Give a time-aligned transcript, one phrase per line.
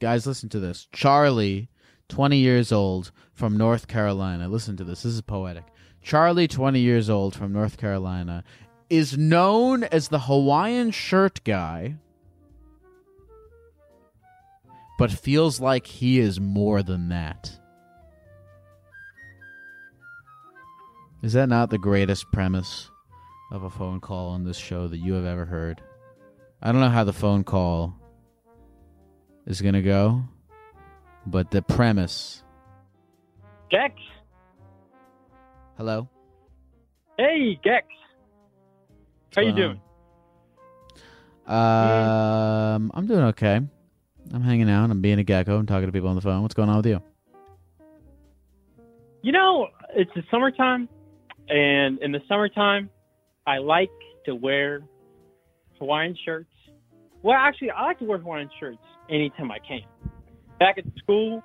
[0.00, 0.86] Guys, listen to this.
[0.92, 1.68] Charlie,
[2.08, 4.48] 20 years old from North Carolina.
[4.48, 5.02] Listen to this.
[5.02, 5.64] This is poetic.
[6.02, 8.44] Charlie, 20 years old from North Carolina,
[8.88, 11.96] is known as the Hawaiian shirt guy,
[14.98, 17.58] but feels like he is more than that.
[21.22, 22.88] Is that not the greatest premise
[23.50, 25.82] of a phone call on this show that you have ever heard?
[26.62, 27.97] I don't know how the phone call
[29.48, 30.22] is going to go,
[31.26, 32.44] but the premise.
[33.70, 33.94] Gex.
[35.76, 36.08] Hello?
[37.18, 37.86] Hey, Gex.
[39.34, 39.80] How you doing?
[41.46, 43.60] Um, I'm doing okay.
[44.34, 44.90] I'm hanging out.
[44.90, 45.58] I'm being a gecko.
[45.58, 46.42] I'm talking to people on the phone.
[46.42, 47.00] What's going on with you?
[49.22, 50.88] You know, it's the summertime,
[51.48, 52.90] and in the summertime,
[53.46, 53.90] I like
[54.26, 54.82] to wear
[55.78, 56.50] Hawaiian shirts.
[57.22, 59.80] Well, actually, I like to wear Hawaiian shirts anytime I can.
[60.58, 61.42] Back at school,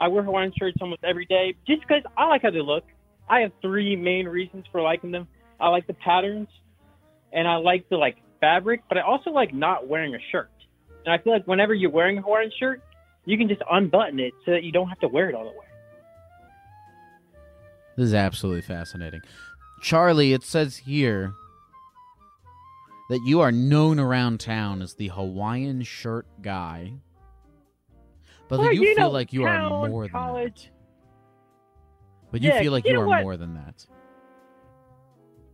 [0.00, 2.84] I wear Hawaiian shirts almost every day just because I like how they look.
[3.28, 5.28] I have three main reasons for liking them.
[5.60, 6.48] I like the patterns,
[7.32, 10.50] and I like the like fabric, but I also like not wearing a shirt.
[11.04, 12.82] And I feel like whenever you're wearing a Hawaiian shirt,
[13.24, 15.50] you can just unbutton it so that you don't have to wear it all the
[15.50, 15.66] way.
[17.96, 19.22] This is absolutely fascinating.
[19.82, 21.34] Charlie, it says here
[23.08, 26.92] that you are known around town as the Hawaiian shirt guy.
[28.48, 30.68] But Well, that you, you feel like you are more than that.
[32.30, 33.22] But you Yeah, feel like you you know are what?
[33.22, 33.86] more than that.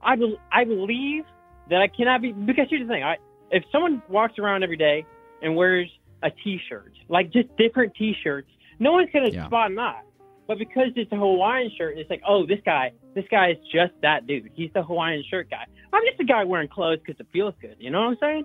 [0.03, 1.25] I, bel I believe
[1.71, 3.17] that I cannot be because here's the thing: I
[3.51, 5.07] if someone walks around every day
[5.41, 5.89] and wears
[6.23, 8.49] a T-shirt, like just different T-shirts,
[8.81, 9.47] no one's gonna Yeah.
[9.47, 10.03] spot out.
[10.47, 13.93] But because it's a Hawaiian shirt, it's like, oh, this guy, this guy is just
[14.03, 14.51] that dude.
[14.55, 15.65] He's the Hawaiian shirt guy.
[15.93, 17.77] I'm just a guy wearing clothes because it feels good.
[17.79, 18.45] You know what I'm saying?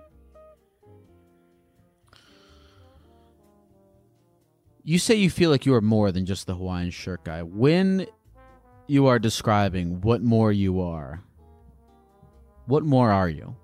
[4.82, 7.42] You say you feel like you are more than just the Hawaiian shirt guy.
[7.42, 8.06] When
[8.86, 11.22] you are describing what more you are,
[12.64, 13.54] what more are you?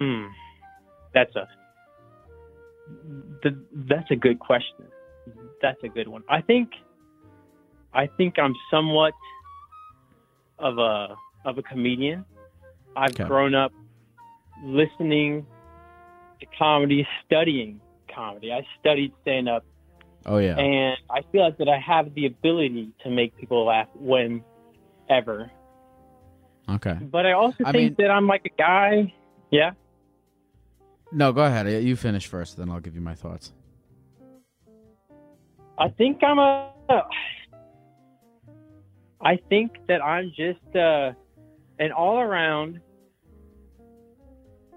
[0.00, 0.26] Hmm.
[1.14, 1.48] That's a
[3.42, 3.56] the,
[3.88, 4.84] that's a good question.
[5.62, 6.22] That's a good one.
[6.28, 6.70] I think
[7.94, 9.14] I think I'm somewhat
[10.58, 11.14] of a
[11.44, 12.24] of a comedian.
[12.96, 13.24] I've Okay.
[13.24, 13.72] grown up
[14.64, 15.46] listening
[16.40, 17.80] to comedy, studying
[18.14, 18.52] comedy.
[18.52, 19.64] I studied stand up
[20.24, 20.56] Oh yeah.
[20.58, 25.50] and I feel like that I have the ability to make people laugh whenever.
[26.68, 26.94] Okay.
[27.00, 29.12] But I also I think mean- that I'm like a guy.
[29.50, 29.70] Yeah.
[31.16, 31.66] No, go ahead.
[31.82, 33.54] You finish first, then I'll give you my thoughts.
[35.78, 36.70] I think I'm a.
[39.18, 41.12] I think that I'm just uh,
[41.78, 42.80] an all-around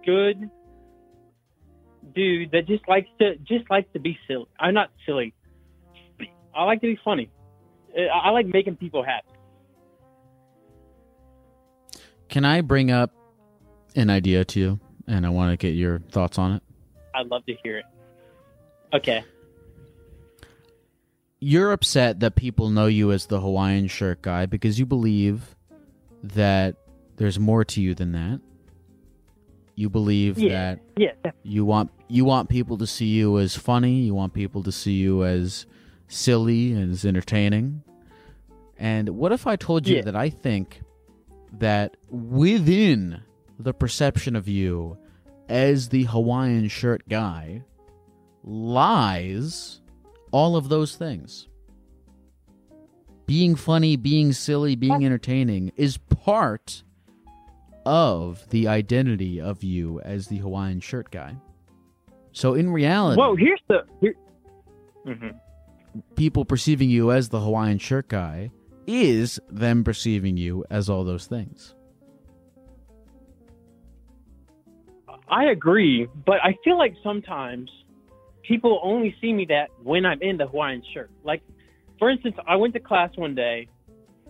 [0.05, 0.49] good
[2.15, 4.47] dude that just likes to just likes to be silly.
[4.57, 5.33] I'm not silly.
[6.55, 7.29] I like to be funny.
[7.93, 9.27] I I like making people happy.
[12.29, 13.11] Can I bring up
[13.93, 14.79] an idea to you?
[15.09, 16.63] And I want to get your thoughts on it.
[17.15, 17.85] I'd love to hear it.
[18.93, 19.23] Okay.
[21.39, 25.55] You're upset that people know you as the Hawaiian shirt guy because you believe
[26.21, 26.75] that
[27.15, 28.41] there's more to you than that.
[29.75, 30.49] You believe Yeah.
[30.75, 31.31] that Yeah.
[31.43, 34.93] you want you want people to see you as funny, you want people to see
[34.93, 35.65] you as
[36.07, 37.83] silly and as entertaining.
[38.77, 40.01] And what if I told you Yeah.
[40.03, 40.81] that I think
[41.53, 43.21] that within
[43.59, 44.97] the perception of you
[45.47, 47.63] as the Hawaiian shirt guy
[48.43, 49.81] lies
[50.31, 51.47] all of those things.
[53.25, 56.83] Being funny, being silly, being entertaining is part
[57.85, 61.35] of the identity of you as the Hawaiian shirt guy.
[62.31, 63.85] So in reality, Whoa, here's the.
[64.01, 64.15] Here,
[65.05, 65.29] hmm
[66.15, 68.51] people perceiving you as the Hawaiian shirt guy
[68.87, 71.75] is them perceiving you as all those things.
[75.29, 77.69] I agree, but I feel like sometimes
[78.41, 81.11] people only see me that when I'm in the Hawaiian shirt.
[81.23, 81.43] Like,
[81.99, 83.67] for instance, I went to class one day.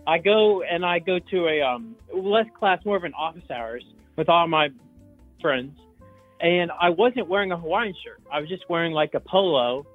[0.06, 3.84] I go and I go to a um, less class, more of an office hours
[4.16, 4.68] with all my
[5.40, 5.78] friends,
[6.40, 8.20] and I wasn't wearing a Hawaiian shirt.
[8.30, 9.86] I was just wearing like a polo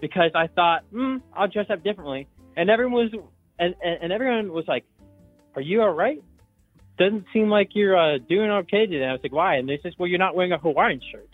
[0.00, 2.26] because I thought, hmm, I'll dress up differently.
[2.56, 3.12] And everyone was,
[3.58, 4.84] and, and, and everyone was like,
[5.54, 6.22] "Are you all right?"
[7.00, 9.06] Doesn't seem like you're uh, doing okay today.
[9.06, 9.56] I was like, why?
[9.56, 11.30] And they said, well, you're not wearing a Hawaiian shirt.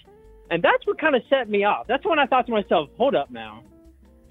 [0.48, 1.88] And that's what kind of set me off.
[1.88, 3.64] That's when I thought to myself, hold up now.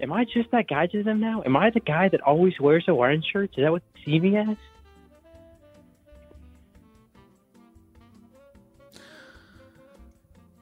[0.00, 1.42] Am I just that guy to them now?
[1.44, 3.50] Am I the guy that always wears a Hawaiian shirt?
[3.54, 4.56] Is that what they see me as?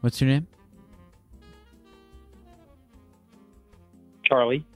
[0.01, 0.49] What's your name?
[4.25, 4.67] Charlie.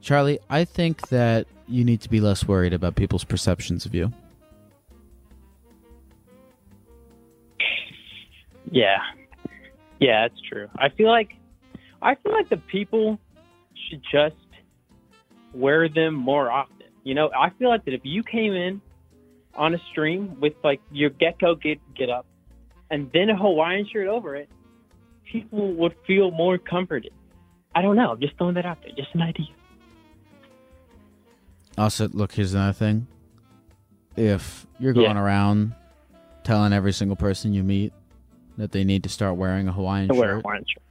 [0.00, 4.12] Charlie, I think that you need to be less worried about people's perceptions of you.
[8.70, 8.98] Yeah.
[10.00, 10.68] Yeah, that's true.
[10.76, 11.36] I feel like
[12.00, 13.18] I feel like the people
[13.88, 14.34] should just
[15.54, 16.86] wear them more often.
[17.04, 18.80] You know, I feel like that if you came in
[19.54, 22.26] on a stream with like your gecko get get up
[22.90, 24.48] and then a Hawaiian shirt over it,
[25.30, 27.12] people would feel more comforted.
[27.74, 28.12] I don't know.
[28.12, 28.92] I'm just throwing that out there.
[28.96, 29.46] Just an idea.
[31.78, 33.06] Also, look, here's another thing.
[34.16, 35.22] If you're going Yeah.
[35.22, 35.74] around
[36.44, 37.92] telling every single person you meet
[38.58, 40.82] that they need to start wearing a Hawaiian I wear a shirt Hawaiian shirt.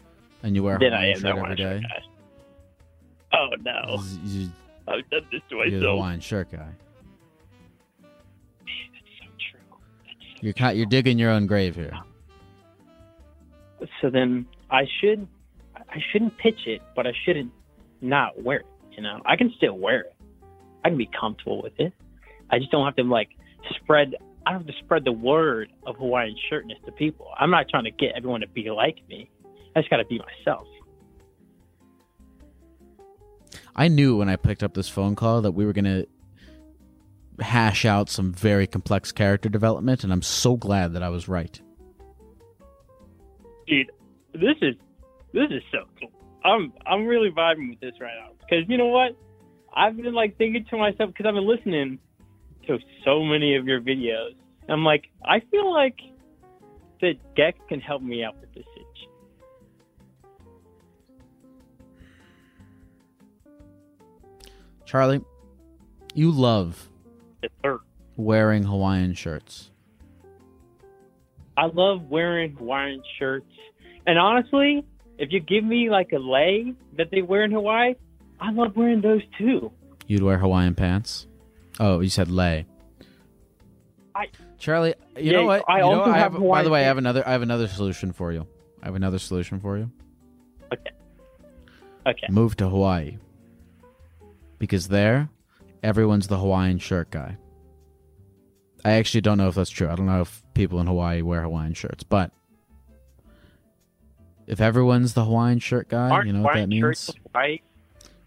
[0.44, 1.92] and you wear a Then I Hawaiian shirt every Hawaiian day, shirt
[3.32, 3.38] guy.
[3.38, 4.04] Oh no.
[4.26, 4.52] you-
[4.88, 5.88] I've done this to you're the.
[5.92, 6.68] Hawaiian shirt guy.
[8.02, 8.10] That's
[9.20, 10.52] so true.
[10.58, 11.94] You're you're digging your own grave here.
[14.02, 15.28] so then I should
[15.76, 17.52] I shouldn't pitch it, but I shouldn't
[18.02, 18.66] not wear it.
[18.94, 20.16] You know, I can still wear it.
[20.84, 21.94] I can be comfortable with it.
[22.50, 23.30] I just don't have to like
[23.76, 24.16] spread.
[24.46, 27.28] I don't have to spread the word of Hawaiian shirtness to people.
[27.38, 29.30] I'm not trying to get everyone to be like me.
[29.76, 30.68] I just got to be myself.
[33.76, 36.06] I knew when I picked up this phone call that we were gonna
[37.40, 41.60] hash out some very complex character development, and I'm so glad that I was right.
[43.68, 43.92] Dude,
[44.34, 44.76] this is
[45.34, 46.12] this is so cool.
[46.44, 49.16] I'm I'm really vibing with this right now because you know what?
[49.74, 52.00] I've been like thinking to myself because I've been listening
[52.68, 54.36] to so many of your videos.
[54.68, 55.98] I'm like, I feel like
[57.02, 58.86] that Gex can help me out with this itch.
[64.86, 65.22] Charlie,
[66.14, 66.90] you love
[67.42, 67.78] Yes,
[68.18, 69.72] wearing Hawaiian shirts.
[71.58, 73.52] I love wearing Hawaiian shirts,
[74.06, 74.86] and honestly,
[75.18, 77.94] if you give me like a lei that they wear in Hawaii,
[78.42, 79.72] I love wearing those too.
[80.08, 81.28] You'd wear Hawaiian pants.
[81.80, 82.66] Oh, you said lay.
[84.14, 84.28] I-
[84.58, 85.64] Charlie, you Yeah, know what?
[85.70, 86.18] I You also what?
[86.18, 87.26] have by the way, I have another.
[87.28, 88.46] I have another solution for you.
[88.82, 89.90] I have another solution for you.
[90.74, 90.92] Okay.
[92.06, 92.28] Okay.
[92.30, 93.18] Move to Hawaii
[94.60, 95.30] because there,
[95.84, 97.38] everyone's the Hawaiian shirt guy.
[98.84, 99.88] I actually don't know if that's true.
[99.88, 102.32] I don't know if people in Hawaii wear Hawaiian shirts, but
[104.48, 106.82] if everyone's the Hawaiian shirt guy, Aren't you know what that means.
[106.82, 107.12] shirts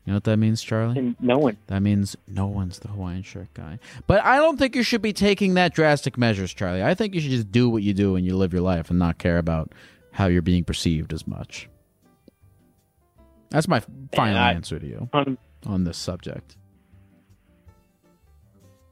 [0.04, 0.98] You know what that means, Charlie?
[0.98, 3.78] and no one That means no one's the Hawaiian shirt guy.
[4.06, 6.82] But I don't think you should be taking that drastic measures, Charlie.
[6.82, 8.98] I think you should just do what you do and you live your life and
[8.98, 9.72] not care about
[10.12, 11.68] how you're being perceived as much.
[13.48, 13.80] That's my
[14.14, 16.56] final I- answer to you Um, on this subject.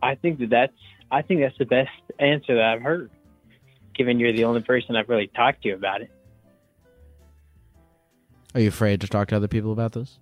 [0.02, 0.73] I think that that's
[1.11, 3.11] I think that's the best answer that I've heard,
[3.95, 6.11] given you're the only person I've really talked to about it.
[8.54, 10.19] Are you afraid to talk to other people about this?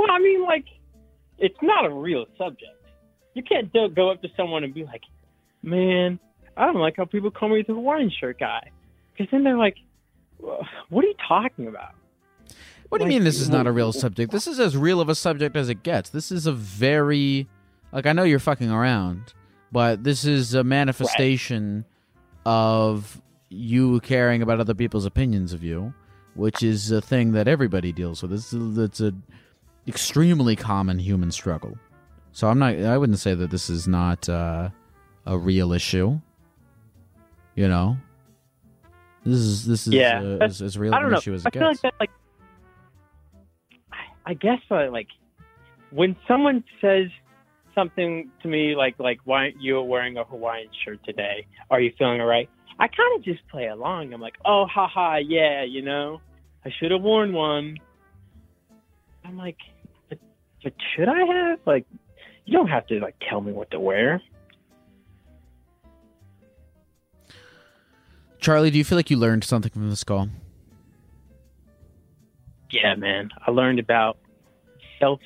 [0.00, 0.64] Well, I mean, like,
[1.38, 2.72] it's not a real subject.
[3.34, 5.02] You can't do- go up to someone and be like,
[5.62, 6.18] "Man,
[6.56, 8.70] I don't like how people call me the Hawaiian shirt guy,"
[9.12, 9.76] because then they're like,
[10.38, 11.94] "What are you talking about?"
[12.88, 14.32] What do you Like, mean this is not a real subject?
[14.32, 16.10] This is as real of a subject as it gets.
[16.10, 17.46] This is a very
[17.92, 19.34] like I know you're fucking around,
[19.70, 21.84] but this is a manifestation
[22.46, 25.92] of you caring about other people's opinions of you,
[26.34, 28.32] which is a thing that everybody deals with.
[28.32, 29.14] It's it's a
[29.88, 31.76] extremely common human struggle.
[32.32, 34.70] So I'm not I wouldn't say that this is not uh,
[35.26, 36.20] a real issue.
[37.56, 37.96] You know?
[39.24, 41.18] This is this is Yeah, uh, as, as real I don't an know.
[41.18, 41.96] issue as I it feel like gets.
[42.00, 42.10] like,
[43.92, 45.08] I- I guess, uh, like,
[45.90, 47.08] when someone says
[47.74, 51.46] something to me like like why aren't you wearing a Hawaiian shirt today?
[51.70, 52.48] Are you feeling alright?
[52.78, 54.12] I kind of just play along.
[54.14, 56.20] I'm like, oh, haha, yeah, you know,
[56.64, 57.76] I should have worn one.
[59.24, 59.58] I'm like,
[60.08, 60.18] but,
[60.62, 61.60] but should I have?
[61.66, 61.86] Like,
[62.44, 64.20] you don't have to like tell me what to wear.
[68.40, 70.28] Charlie, do you feel like you learned something from this call?
[72.70, 74.16] Yeah, man, I learned about
[74.98, 75.20] self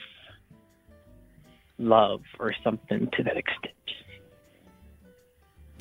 [1.79, 3.75] love or something to that extent.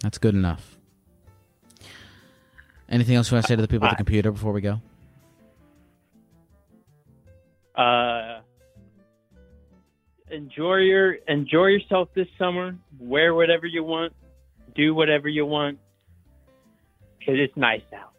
[0.02, 0.78] That's good enough.
[2.90, 4.82] Anything else you want to say to the people at the computer before we go?
[7.76, 8.42] Uh,
[10.30, 12.76] enjoy your enjoy yourself this summer.
[13.00, 14.14] Wear whatever you want.
[14.76, 15.80] Do whatever you want.
[17.26, 18.14] Cause it's nice out.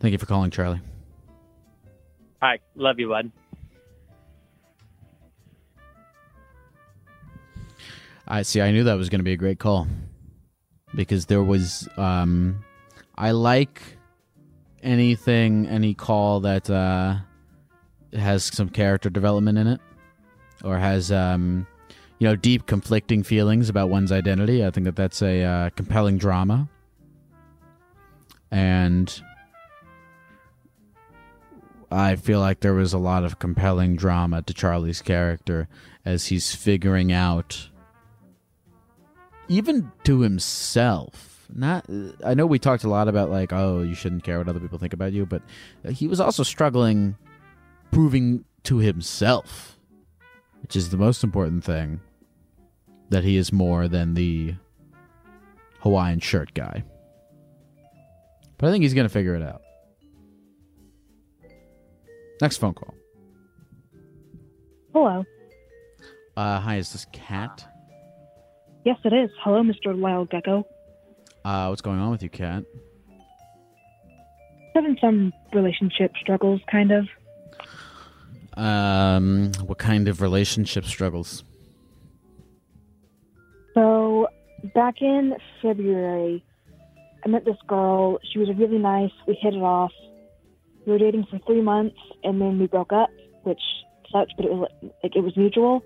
[0.00, 0.80] Thank you for calling, Charlie.
[2.40, 3.32] All right, love you, bud.
[8.26, 8.60] I see.
[8.60, 9.86] I knew that was going to be a great call
[10.94, 11.88] because there was.
[11.96, 12.64] Um,
[13.16, 13.82] I like
[14.82, 17.16] anything, any call that uh,
[18.14, 19.80] has some character development in it,
[20.62, 21.66] or has um,
[22.18, 24.64] you know deep conflicting feelings about one's identity.
[24.64, 26.68] I think that that's a uh, compelling drama,
[28.50, 29.22] and
[31.90, 35.68] I feel like there was a lot of compelling drama to Charlie's character
[36.04, 37.68] as he's figuring out
[39.48, 41.86] even to himself not
[42.24, 44.78] i know we talked a lot about like oh you shouldn't care what other people
[44.78, 45.42] think about you but
[45.90, 47.14] he was also struggling
[47.94, 49.78] proving to himself
[50.62, 52.00] which is the most important thing
[53.10, 54.52] that he is more than the
[55.80, 56.82] hawaiian shirt guy
[58.58, 59.62] but i think he's gonna figure it out
[62.42, 62.94] next phone call
[64.92, 65.24] Hello.
[66.36, 67.64] uh hi is this cat
[68.86, 69.30] Yes, it is.
[69.42, 69.98] Hello, Mr.
[69.98, 70.62] Wild Gecko.
[71.44, 72.64] uh what's going on with you cat
[74.74, 77.06] Having some relationship struggles, kind of.
[78.56, 81.44] Um what kind of relationship struggles
[83.74, 84.28] So,
[84.72, 86.44] back in February,
[87.24, 88.18] I met this girl.
[88.32, 89.10] She was really nice.
[89.26, 89.90] We hit it off.
[90.86, 93.10] We were dating for three months, and then we broke up,
[93.42, 93.60] which
[94.12, 94.70] sucked, but it was
[95.02, 95.82] like it was mutual.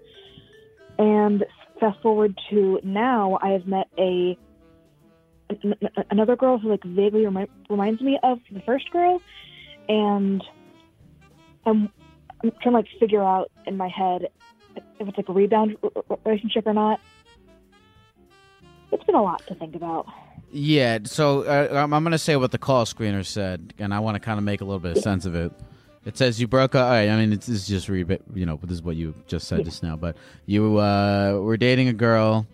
[0.99, 1.47] And
[1.81, 4.37] fast forward to now, I have met a
[5.49, 9.23] an- an- another girl who like vaguely remi- reminds me of the first girl,
[9.89, 10.45] and
[11.65, 11.89] I'm
[12.42, 14.28] I'm trying to like figure out in my head
[14.76, 15.76] if it's like a rebound
[16.25, 17.00] relationship or not.
[18.92, 20.07] It's been a lot to think about.
[20.50, 24.14] Yeah, so uh, I'm, going to say what the call screener said, and I want
[24.14, 25.52] to kind of make a little bit of sense of it.
[26.07, 26.87] It says you broke up.
[26.87, 29.47] All right, I mean, it's, it's just re- you know this is what you just
[29.47, 30.16] said just now, but
[30.47, 32.47] you uh, were dating a girl.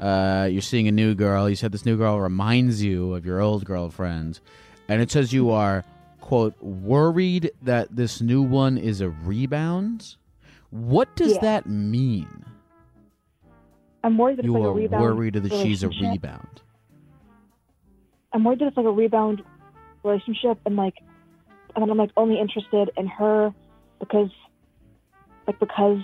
[0.00, 1.48] Uh, you're seeing a new girl.
[1.48, 4.40] You said this new girl reminds you of your old girlfriend,
[4.88, 5.84] and it says you are
[6.22, 10.16] quote worried that this new one is a rebound.
[10.70, 11.40] What does Yeah.
[11.42, 12.44] that mean?
[14.02, 15.02] I'm worried that You it's like are a rebound.
[15.04, 16.62] worried that she's a rebound.
[18.32, 19.42] I'm worried that it's like a rebound
[20.02, 20.94] relationship, and like,
[21.76, 23.52] and I'm like only interested in her
[24.00, 24.30] because,
[25.46, 26.00] like, because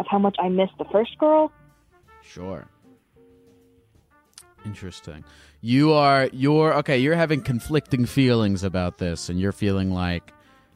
[0.00, 1.52] of how much I miss the first girl.
[2.22, 2.66] Sure.
[4.68, 5.24] Interesting.
[5.62, 10.34] You are you're okay, you're having conflicting feelings about this and you're feeling like,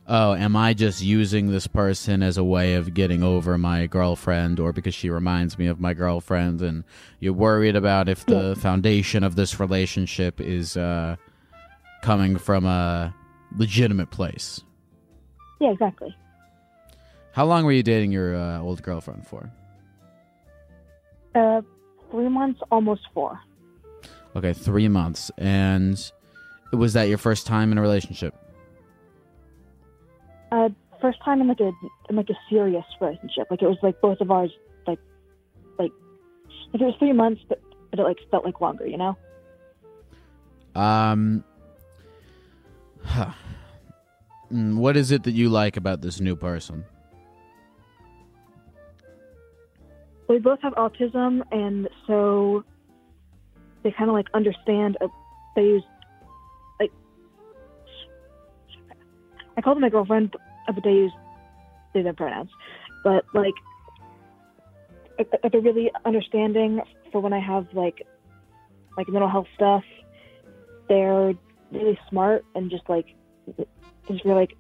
[0.09, 4.59] "Oh, am I just using this person as a way of getting over my girlfriend
[4.59, 6.85] or because she reminds me of my girlfriend?" And
[7.21, 11.17] you're worried about if the foundation of this relationship is uh
[12.01, 13.15] coming from a
[13.59, 14.63] legitimate place.
[15.61, 16.17] Yeah, exactly.
[17.33, 19.51] How long were you dating your uh, old girlfriend for?
[21.35, 21.61] Uh,
[22.11, 23.39] three months, almost four.
[24.35, 25.31] Okay, 3 months.
[25.39, 26.13] And
[26.73, 28.35] was that your first time in a relationship?
[30.51, 30.69] Uh,
[31.01, 31.73] first time in like a
[32.09, 33.49] in like a serious relationship.
[33.51, 34.51] Like it was like both of ours,
[34.87, 34.99] like,
[35.79, 35.93] like,
[36.73, 37.61] like it was three months, but
[37.91, 39.17] but it like felt like longer, you know.
[40.75, 41.45] Um,
[43.05, 43.33] huh.
[44.51, 46.85] Mm, what is it that you like about this new person?
[50.33, 52.65] we both have autism, and so
[53.83, 54.97] they kind of like understand.
[55.01, 55.09] Uh,
[55.57, 55.85] they use
[56.81, 56.93] like
[59.57, 60.35] I call them my girlfriend,
[60.67, 61.13] but they use
[61.95, 62.51] they them pronouns.
[63.05, 63.55] But like,
[65.19, 68.07] uh, uh, they're really understanding for when I have like
[68.97, 69.85] like mental health stuff.
[70.89, 71.33] They're
[71.71, 73.07] really smart and just like
[74.09, 74.57] just really like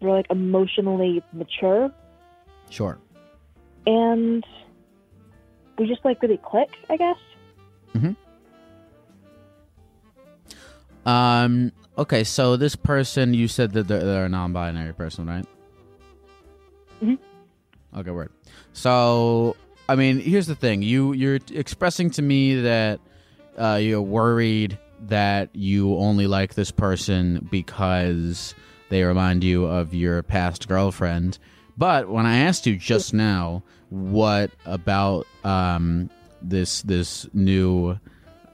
[0.00, 1.90] they're like emotionally mature
[2.70, 2.98] Sure.
[3.86, 4.44] and
[5.78, 7.16] we just like really click, I guess.
[11.04, 11.72] Um.
[11.98, 15.46] Okay, so this person, you said that they're, they're a non-binary person, right?
[17.02, 17.18] Mhm.
[17.96, 18.30] Okay, word.
[18.74, 19.56] So,
[19.88, 23.00] I mean, here's the thing: you you're expressing to me that
[23.56, 28.54] uh, you're worried that you only like this person because
[28.88, 31.38] they remind you of your past girlfriend.
[31.78, 36.10] But when I asked you just now, what about um,
[36.42, 37.98] this this new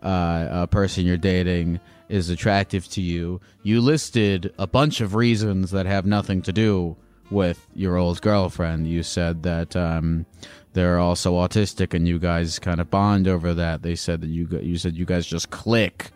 [0.03, 5.71] uh, uh, person you're dating is attractive to you, you listed a bunch of reasons
[5.71, 6.97] that have nothing to do
[7.31, 8.87] with your old girlfriend.
[8.87, 10.27] You said that um,
[10.75, 13.83] they're also autistic, and you guys kind of bond over that.
[13.83, 16.11] They said that you you said you guys just click.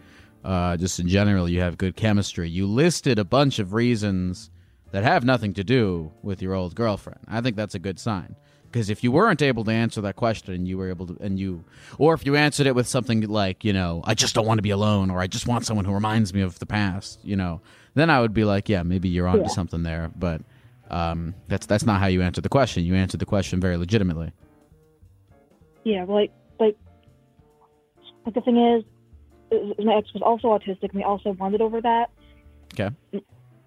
[0.45, 2.49] Uh, just in general, you have good chemistry.
[2.49, 4.51] You listed a bunch of reasons
[4.93, 7.21] that have nothing to do with your old girlfriend.
[7.27, 8.37] I think that's a good sign.
[8.71, 11.39] Because if you weren't able to answer that question and you were able to, and
[11.39, 11.65] you,
[11.99, 14.63] or if you answered it with something like, you know, I just don't want to
[14.63, 17.61] be alone, or I just want someone who reminds me of the past, you know,
[17.95, 19.49] then I would be like, yeah, maybe you're onto Yeah.
[19.49, 20.11] something there.
[20.17, 20.43] But
[20.91, 22.85] um, that's that's not how you answer the question.
[22.85, 24.33] You answered the question very legitimately.
[25.85, 26.77] Yeah, like like
[28.25, 28.85] like the thing is,
[29.51, 32.11] is my ex was also autistic, and we also bonded over that.
[32.75, 32.91] Okay.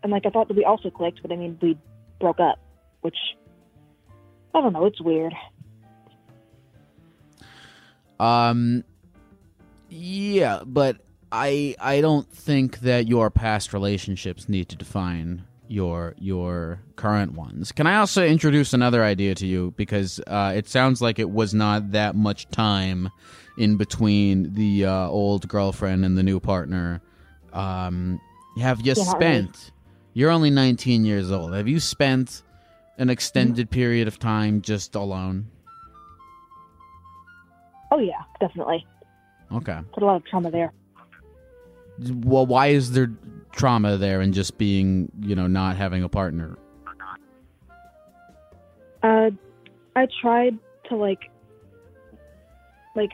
[0.03, 1.77] And like I thought that we also clicked, but I mean we
[2.19, 2.59] broke up,
[3.01, 3.17] which
[4.53, 4.85] I don't know.
[4.85, 5.33] It's weird.
[8.19, 8.83] Um,
[9.89, 10.97] yeah, but
[11.31, 17.71] I I don't think that your past relationships need to define your your current ones.
[17.71, 21.53] Can I also introduce another idea to you because uh, it sounds like it was
[21.53, 23.09] not that much time
[23.57, 27.01] in between the uh, old girlfriend and the new partner.
[27.53, 28.19] Um,
[28.59, 29.71] have you Yeah, spent?
[30.13, 31.53] You're only 19 years old.
[31.53, 32.41] Have you spent
[32.99, 35.47] an extended period of time just alone?
[37.91, 38.85] Oh yeah, definitely.
[39.51, 39.79] Okay.
[39.93, 40.71] Put a lot of trauma there.
[42.23, 43.11] well why is there
[43.51, 46.57] trauma there and just being you know not having a partner
[49.01, 49.31] Uh,
[49.95, 50.57] I tried
[50.89, 51.19] to like,
[52.95, 53.11] like,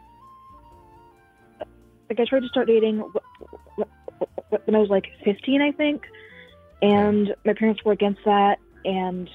[2.10, 3.84] like I tried to start dating wh- wh-
[4.20, 6.02] wh- when I was like 15, I think,
[6.82, 8.58] and my parents were against that.
[8.84, 9.30] And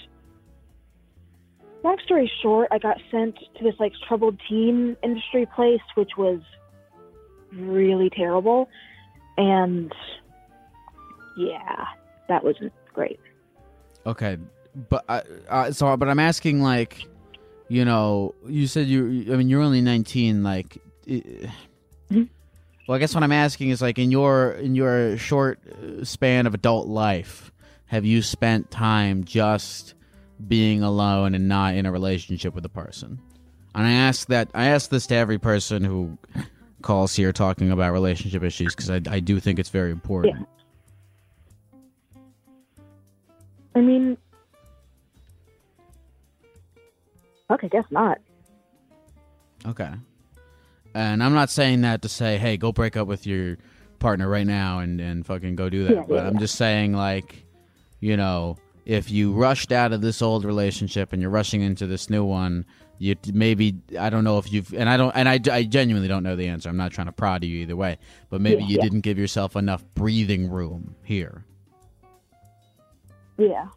[1.82, 6.40] long story short, I got sent to this like troubled teen industry place, which was
[7.52, 8.68] really terrible.
[9.36, 9.92] And
[11.36, 11.86] yeah,
[12.28, 13.20] that wasn't great.
[14.06, 14.36] okay
[14.88, 17.02] but uh, uh, so but i'm asking like
[17.68, 21.50] you know you said you i mean you're only 19 like i-
[22.10, 22.28] Mhm.
[22.86, 26.46] well i guess what i'm asking is like in your in your short uh, span
[26.46, 27.50] of adult life
[27.86, 29.94] have you spent time just
[30.48, 33.20] being alone and not in a relationship with a person
[33.74, 36.16] and i ask that i ask this to every person who
[36.82, 40.46] calls here talking about relationship issues because I, I do think it's very important
[43.74, 44.16] I mean,
[47.48, 48.18] fuck, I guess not.
[49.66, 49.90] Okay.
[50.94, 53.58] And I'm not saying that to say, hey, go break up with your
[54.00, 55.94] partner right now and, and fucking go do that.
[55.94, 56.40] Yeah, but yeah, I'm yeah.
[56.40, 57.44] just saying, like,
[58.00, 58.56] you know,
[58.90, 62.66] if you rushed out of this old relationship and you're rushing into this new one,
[62.98, 66.24] you maybe I don't know if you've and I don't and I, I genuinely don't
[66.24, 66.68] know the answer.
[66.68, 67.98] I'm not trying to prod you either way,
[68.30, 68.82] but maybe Yeah, you yeah.
[68.82, 71.44] didn't give yourself enough breathing room here
[73.38, 73.68] Yeah.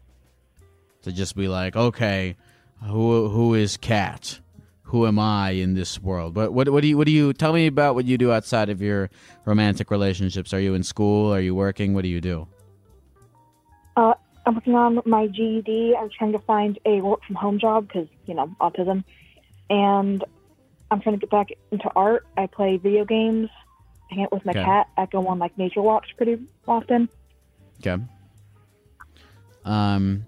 [1.02, 2.34] to just be like, okay,
[2.82, 4.40] who who is Cat?
[4.88, 6.34] Who am I in this world?
[6.34, 8.68] What what what do you what do you tell me about what you do outside
[8.68, 9.10] of your
[9.44, 10.52] romantic relationships?
[10.52, 11.32] Are you in school?
[11.32, 11.94] Are you working?
[11.94, 12.48] What do you do?
[13.96, 14.14] Uh,
[14.46, 15.96] I'm working on my GED.
[15.96, 19.04] I'm trying to find a work from home job because, you know, autism.
[19.70, 20.22] And
[20.90, 22.26] I'm trying to get back into art.
[22.36, 23.48] I play video games,
[24.10, 24.62] hang out with my Okay.
[24.62, 24.88] cat.
[24.96, 27.08] I go on like nature walks pretty often.
[27.80, 28.02] Okay.
[29.64, 30.26] Um,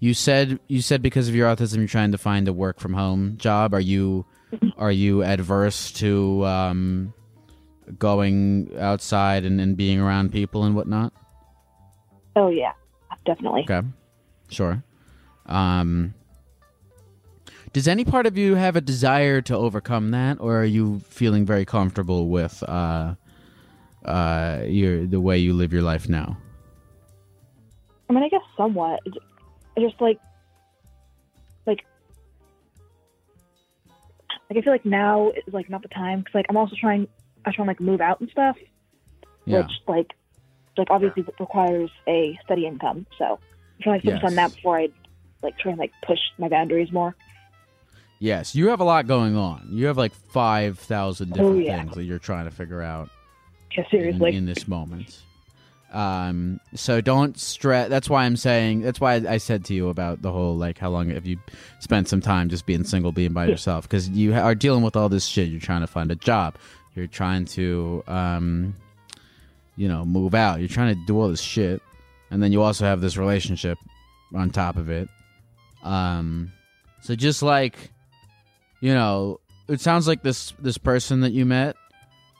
[0.00, 2.94] you said you said because of your autism, you're trying to find a work from
[2.94, 3.72] home job.
[3.74, 4.26] Are you
[4.76, 7.14] are you adverse to um,
[7.98, 11.12] going outside and, and being around people and whatnot?
[12.34, 12.72] Oh, yeah,
[13.26, 13.66] definitely.
[13.68, 13.86] Okay,
[14.48, 14.82] sure.
[15.46, 16.14] Um,
[17.72, 21.44] does any part of you have a desire to overcome that, or are you feeling
[21.44, 23.14] very comfortable with uh,
[24.04, 26.38] uh, your the way you live your life now?
[28.08, 29.00] I mean, I guess somewhat.
[29.76, 30.18] I just like,
[31.66, 31.84] like,
[34.48, 37.08] like I feel like now is like not the time because like I'm also trying.
[37.44, 38.56] I'm trying to like move out and stuff,
[39.44, 39.58] Yeah.
[39.58, 40.10] which like,
[40.76, 43.06] like obviously it requires a steady income.
[43.18, 44.30] So I'm trying to focus Yes.
[44.30, 44.88] on that before I
[45.42, 47.14] like try and like push my boundaries more.
[48.18, 49.68] Yes, you have a lot going on.
[49.70, 51.82] You have like five thousand different Oh, yeah.
[51.82, 53.10] things that you're trying to figure out
[53.76, 54.34] Yeah, in, seriously.
[54.34, 55.20] in this moment.
[55.92, 57.88] Um, so don't stress.
[57.88, 58.80] That's why I'm saying.
[58.82, 61.38] That's why I said to you about the whole like how long have you
[61.78, 65.08] spent some time just being single, being by yourself, because you are dealing with all
[65.08, 65.48] this shit.
[65.48, 66.56] You're trying to find a job.
[66.94, 68.74] You're trying to, um,
[69.76, 70.60] you know, move out.
[70.60, 71.80] You're trying to do all this shit,
[72.30, 73.78] and then you also have this relationship
[74.34, 75.08] on top of it.
[75.82, 76.52] Um,
[77.00, 77.90] so just like,
[78.80, 81.76] you know, it sounds like this this person that you met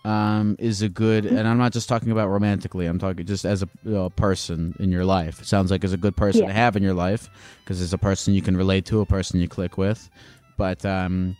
[0.05, 2.87] um, is a good, and I'm not just talking about romantically.
[2.87, 5.40] I'm talking just as a you know, person in your life.
[5.40, 7.29] It sounds like is a good person to have in your life
[7.64, 10.09] because it's a person you can relate to, a person you click with.
[10.57, 11.37] But um,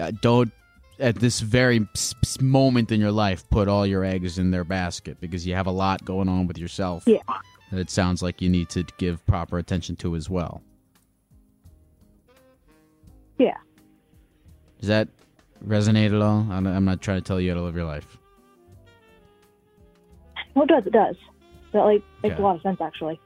[0.00, 0.50] uh, don't
[1.00, 1.86] at this very
[2.40, 5.70] moment in your life put all your eggs in their basket because you have a
[5.70, 7.04] lot going on with yourself.
[7.06, 7.18] Yeah.
[7.70, 10.62] That it sounds like you need to give proper attention to as well.
[13.38, 13.56] Yeah.
[14.80, 15.08] Does that
[15.66, 16.46] resonate at all?
[16.50, 18.16] I'm I'm not trying to tell you how to live your life.
[20.54, 20.86] Well, it does.
[20.86, 21.16] It does.
[21.72, 22.42] That like makes Okay.
[22.42, 23.20] a lot of sense, actually.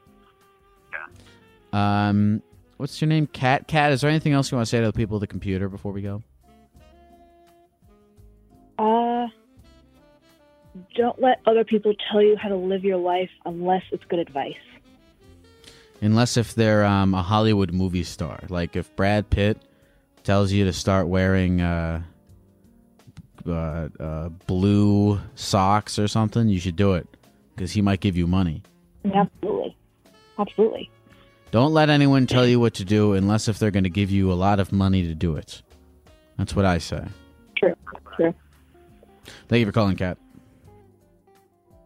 [0.91, 2.09] Yeah.
[2.09, 2.43] Um,
[2.77, 3.27] what's your name?
[3.27, 3.67] Cat.
[3.67, 3.91] Cat.
[3.91, 5.91] Is there anything else you want to say to the people at the computer before
[5.91, 6.21] we go?
[8.77, 9.27] Uh,
[10.95, 14.55] don't let other people tell you how to live your life unless it's good advice.
[16.01, 19.57] Unless if they're um, a Hollywood movie star, like if Brad Pitt
[20.23, 22.01] tells you to start wearing uh,
[23.47, 27.07] uh, uh, blue socks or something, you should do it
[27.55, 28.63] because he might give you money.
[29.13, 29.77] Absolutely.
[30.39, 30.89] Absolutely.
[31.51, 34.31] Don't let anyone tell you what to do unless if they're going to give you
[34.31, 35.61] a lot of money to do it.
[36.37, 37.05] That's what I say.
[37.55, 37.75] True.
[38.15, 38.33] True.
[39.47, 40.17] Thank you for calling, Cat.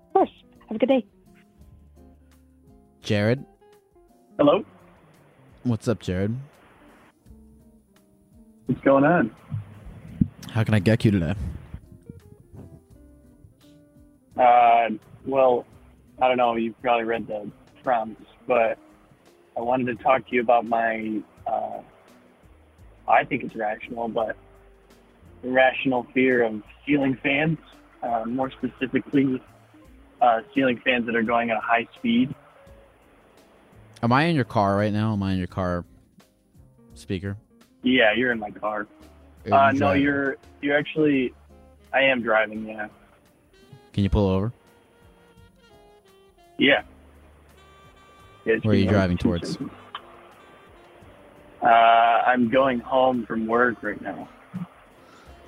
[0.07, 0.29] Of course.
[0.67, 1.05] Have a good day.
[3.01, 3.45] Jared,
[4.37, 4.65] Hello,
[5.63, 6.35] what's up, Jared?
[8.65, 9.33] what's going on?
[10.51, 11.33] How can I get you today?
[14.37, 14.89] Uh,
[15.25, 15.65] well,
[16.21, 16.55] I don't know.
[16.55, 17.49] You've probably read the
[17.83, 18.77] prompts, but
[19.55, 21.21] I wanted to talk to you about my.
[21.47, 21.79] Uh,
[23.07, 24.35] I think it's rational, but
[25.43, 27.57] irrational fear of ceiling fans.
[28.01, 29.41] Uh, more specifically,
[30.21, 32.33] uh, ceiling fans that are going at a high speed.
[34.03, 35.13] Am I in your car right now?
[35.13, 35.83] Am I in your car
[36.93, 37.35] speaker?
[37.81, 38.87] Yeah, you're in my car.
[39.51, 40.03] Are Uh, no, driving?
[40.03, 41.33] you're you're actually.
[41.93, 42.67] I am driving.
[42.67, 42.87] Yeah.
[43.93, 44.51] Can you pull over?
[46.59, 46.83] Yeah.
[48.45, 49.57] Yeah, Where are you driving towards?
[51.61, 54.29] Uh, I'm going home from work right now.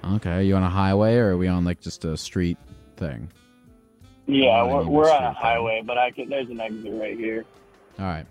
[0.04, 0.32] Okay.
[0.32, 2.58] Are you on a highway or are we on like just a street
[2.98, 3.30] thing?
[4.28, 6.30] Yeah, we're, we're on a highway, but I can.
[6.30, 7.46] There's an exit right here.
[7.98, 8.26] All right.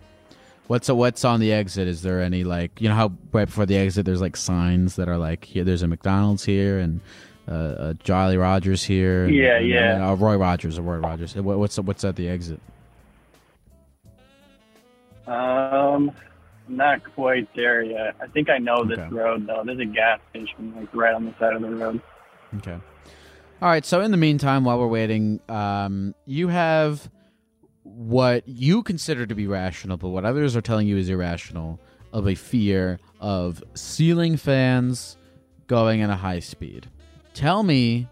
[0.69, 1.89] What's what's on the exit?
[1.89, 5.09] Is there any like you know how right before the exit there's like signs that
[5.09, 7.01] are like here there's a McDonald's here and
[7.49, 9.25] uh, a Jolly Rogers here.
[9.25, 9.95] and- Yeah, and- yeah.
[9.95, 11.35] and, uh, Roy Rogers, a Roy Rogers.
[11.35, 12.61] What- What's what's at the exit?
[15.27, 16.13] Um,
[16.69, 18.17] not quite there yet.
[18.21, 19.15] I think I know this Okay.
[19.15, 19.63] road though.
[19.65, 22.01] There's a gas station like right on the side of the road.
[22.59, 22.79] Okay.
[23.61, 23.85] All right.
[23.85, 27.11] So in the meantime, while we're waiting, um, you have
[27.83, 31.81] what you consider to be rational, but what others are telling you is irrational,
[32.13, 35.17] of a fear of ceiling fans
[35.67, 36.87] going at a high speed.
[37.35, 38.09] Tell me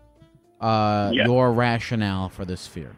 [0.61, 1.27] uh, Yeah.
[1.27, 2.91] your rationale for this fear.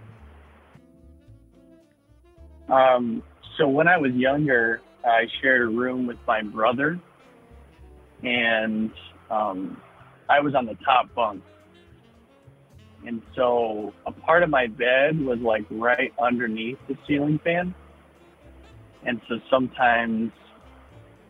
[2.69, 3.23] Um,
[3.57, 7.01] so when I was younger, I shared a room with my brother,
[8.23, 8.91] and
[9.31, 9.81] um,
[10.29, 11.43] I was on the top bunk.
[13.07, 17.75] And so a part of my bed was like right underneath the ceiling fan.
[19.07, 20.33] And so sometimes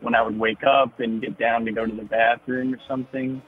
[0.01, 3.43] when I would wake up and get down to go to the bathroom or something,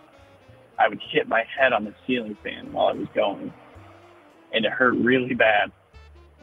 [0.78, 3.52] I would hit my head on the ceiling fan while I was going.
[4.52, 5.72] And it hurt really bad.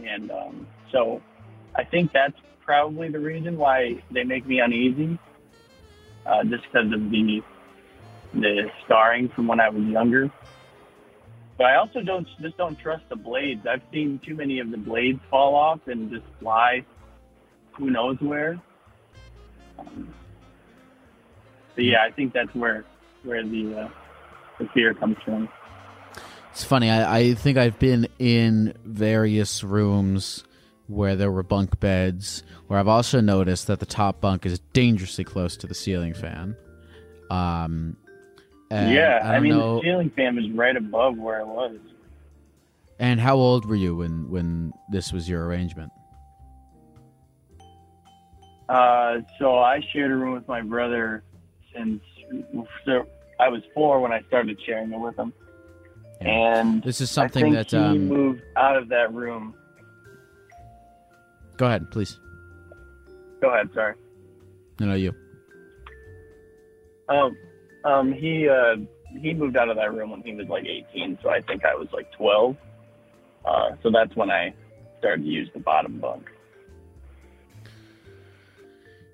[0.03, 1.21] And um, so
[1.75, 5.17] I think that's probably the reason why they make me uneasy,
[6.25, 7.41] uh, just because of the
[8.33, 10.29] the scarring from when I was younger.
[11.57, 13.65] But I also don't just don't trust the blades.
[13.65, 16.85] I've seen too many of the blades fall off and just fly,
[17.71, 18.61] who knows where.
[19.79, 20.13] Um,
[21.73, 22.83] but yeah, I think that's where
[23.23, 23.89] where the uh,
[24.59, 25.47] the fear comes from.
[26.51, 26.89] It's funny.
[26.89, 30.43] I, I think I've been in various rooms
[30.87, 35.23] where there were bunk beds, where I've also noticed that the top bunk is dangerously
[35.23, 36.55] close to the ceiling fan.
[37.29, 37.97] Um,
[38.71, 39.75] and yeah, I, I, mean know.
[39.77, 41.77] the ceiling fan was right above where I was.
[42.99, 45.91] And how old were you when when this was your arrangement?
[48.69, 51.23] Uh, so I shared a room with my brother
[51.73, 52.01] since
[52.85, 53.07] so
[53.39, 55.31] I was four when I started sharing it with him,
[56.19, 57.71] and This is something that.
[57.71, 59.53] he Um, moved out of that room.
[61.57, 62.19] Go ahead, please.
[63.41, 63.95] Go ahead, sorry.
[64.79, 65.13] No, no, you.
[67.09, 67.37] Um,
[67.83, 68.77] um, he uh,
[69.19, 71.75] he moved out of that room when he was like 18, so I think I
[71.75, 72.55] was like 12.
[73.45, 74.53] Uh, so that's when I
[74.99, 76.29] started to use the bottom bunk.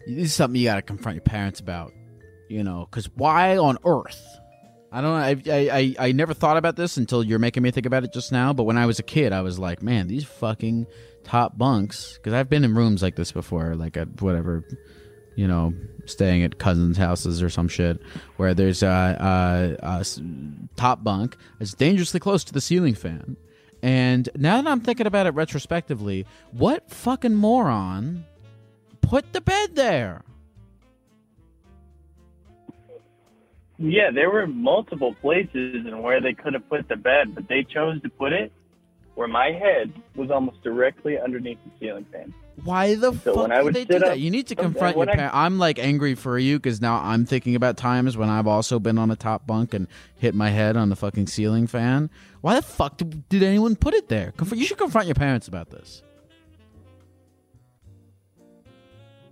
[0.08, 1.93] This is something you got to confront your parents about.
[2.49, 4.21] You know, because why on earth?
[4.91, 5.51] I don't know.
[5.51, 8.13] I, I, I, I never thought about this until you're making me think about it
[8.13, 8.53] just now.
[8.53, 10.86] But when I was a kid, I was like, man, these fucking
[11.23, 12.17] top bunks.
[12.17, 14.63] Because I've been in rooms like this before, like at whatever,
[15.36, 15.73] you know,
[16.05, 18.01] staying at cousins' houses or some shit,
[18.38, 20.05] where there's a
[20.75, 23.38] top bunk that's dangerously close to the ceiling fan.
[23.81, 28.25] And now that I'm thinking about it retrospectively, what fucking moron
[29.01, 30.23] put the bed there?
[33.77, 37.63] Yeah, there were multiple places and where they could have put the bed, but they
[37.63, 38.53] chose to put it
[39.15, 42.34] where my head was almost directly underneath the ceiling fan.
[42.63, 44.12] Why the So fuck when I did would they do that?
[44.12, 45.36] up- You need to confront your parents.
[45.36, 48.97] I'm like angry for you because now I'm thinking about times when I've also been
[48.97, 52.10] on a top bunk and hit my head on the fucking ceiling fan.
[52.41, 54.34] Why the fuck did, did anyone put it there?
[54.38, 56.04] Conf- You should confront your parents about this.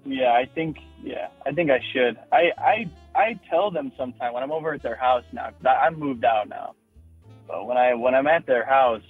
[0.06, 2.18] Yeah, I think yeah, I think I should.
[2.32, 5.50] I I I tell them sometime when I'm over at their house now.
[5.66, 6.74] I, I'm moved out now,
[7.48, 9.04] but when I when I'm at their house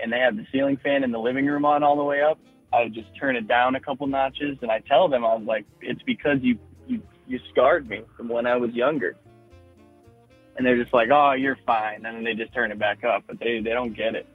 [0.00, 2.38] and they have the ceiling fan in the living room on all the way up,
[2.72, 5.44] I would just turn it down a couple notches and I tell them I was
[5.46, 9.16] like, it's because you you you scarred me from when I was younger.
[10.56, 13.24] And they're just like, oh, you're fine, and then they just turn it back up,
[13.26, 14.26] but they they don't get it.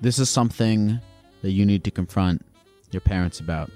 [0.00, 0.98] This is something
[1.42, 2.44] that you need to confront
[2.90, 3.70] your parents about.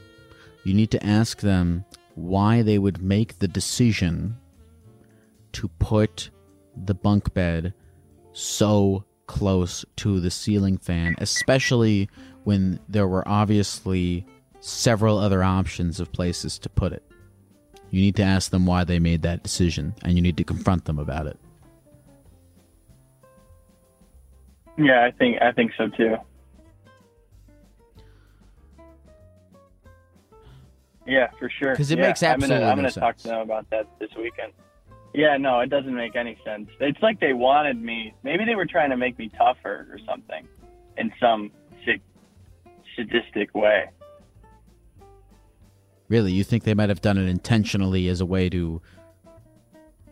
[0.65, 4.37] You need to ask them why they would make the decision
[5.53, 6.31] to put
[6.77, 7.75] the bunk bed
[8.33, 12.09] so close to the ceiling fan, especially
[12.45, 14.27] when there were obviously
[14.61, 17.03] several other options of places to put it.
[17.91, 20.85] You need to ask them why they made that decision, and you need to confront
[20.85, 21.39] them about it.
[24.77, 26.17] Yeah, I think I think so too.
[31.07, 31.73] Yeah, for sure.
[31.73, 33.23] Because it Yeah, makes I'm gonna, absolutely I'm gonna talk sense.
[33.23, 34.53] to them about that this weekend.
[35.15, 36.69] Yeah, no, it doesn't make any sense.
[36.81, 38.13] It's like they wanted me.
[38.25, 40.47] Maybe they were trying to make me tougher or something,
[40.99, 41.53] in some
[41.85, 42.01] sick,
[42.97, 43.91] sadistic way.
[46.09, 48.83] Really, you think they might have done it intentionally as a way to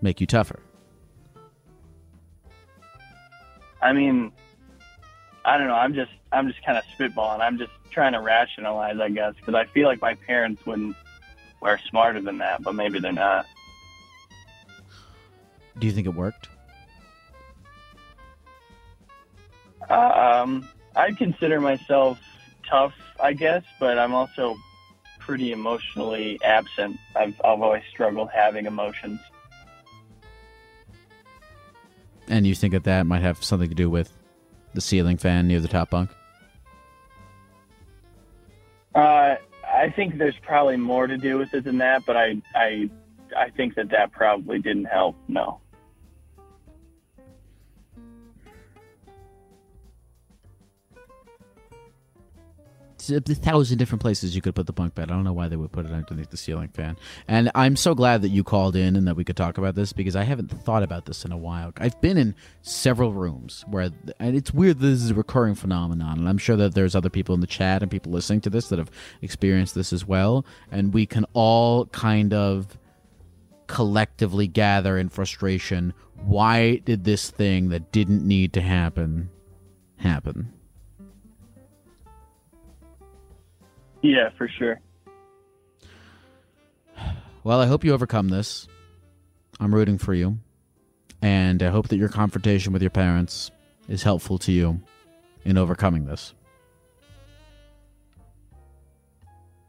[0.01, 0.61] make you tougher?
[3.83, 4.31] I mean,
[5.45, 5.75] I don't know.
[5.75, 7.41] I'm just I'm just kind of spitballing.
[7.41, 10.97] I'm just trying to rationalize, I guess, because I feel like my parents wouldn't
[11.61, 13.47] were smarter than that, but maybe they're not.
[15.79, 16.49] Do you think it worked?
[19.89, 22.19] Um, I consider myself
[22.69, 24.57] tough, I guess, but I'm also
[25.19, 26.99] pretty emotionally absent.
[27.17, 29.21] I've I've always struggled having emotions.
[32.29, 34.13] And you think that that might have something to do with
[34.75, 36.11] the ceiling fan near the top bunk?
[38.95, 42.91] Uh, I think there's probably more to do with it than that, but I I
[43.37, 45.17] I think that that probably didn't help.
[45.29, 45.61] No.
[53.11, 55.11] A thousand different places you could put the bunk bed.
[55.11, 56.97] I don't know why they would put it underneath the ceiling fan.
[57.27, 59.93] And I'm so glad that you called in and that we could talk about this
[59.93, 61.73] because I haven't thought about this in a while.
[61.79, 63.91] I've been in several rooms where,
[64.21, 66.21] and it's weird this is a recurring phenomenon.
[66.21, 68.69] And I'm sure that there's other people in the chat and people listening to this
[68.69, 68.91] that have
[69.21, 70.47] experienced this as well.
[70.71, 72.79] And we can all kind of
[73.73, 79.31] collectively gather in frustration why did this thing that didn't need to happen
[79.97, 80.53] happen?
[84.03, 84.81] Yeah, for sure.
[87.45, 88.69] Well, I hope you overcome this.
[89.59, 90.39] I'm rooting for you.
[91.21, 93.51] And I hope that your confrontation with your parents
[93.89, 94.81] is helpful to you
[95.45, 96.35] in overcoming this.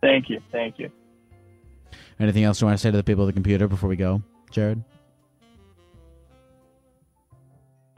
[0.02, 0.40] Thank you.
[0.52, 0.92] Thank you.
[2.24, 4.22] Anything else you want to say to the people at the computer before we go,
[4.50, 4.82] Jared?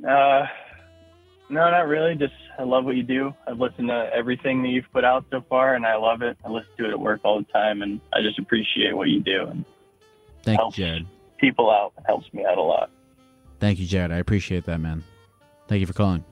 [0.04, 0.48] Uh,
[1.48, 2.16] no, not really.
[2.16, 3.36] Just I love what you do.
[3.48, 6.40] I've listened to everything that you've put out so far, and I love it.
[6.44, 9.22] I listen to it at work all the time, and I just appreciate what you
[9.22, 9.46] do.
[9.46, 9.64] And
[10.42, 11.06] Thank you, Jared.
[11.38, 12.90] people out helps me out a lot.
[13.60, 14.12] Thank you, Jared.
[14.12, 15.04] I appreciate that, man.
[15.68, 16.26] Thank you for calling.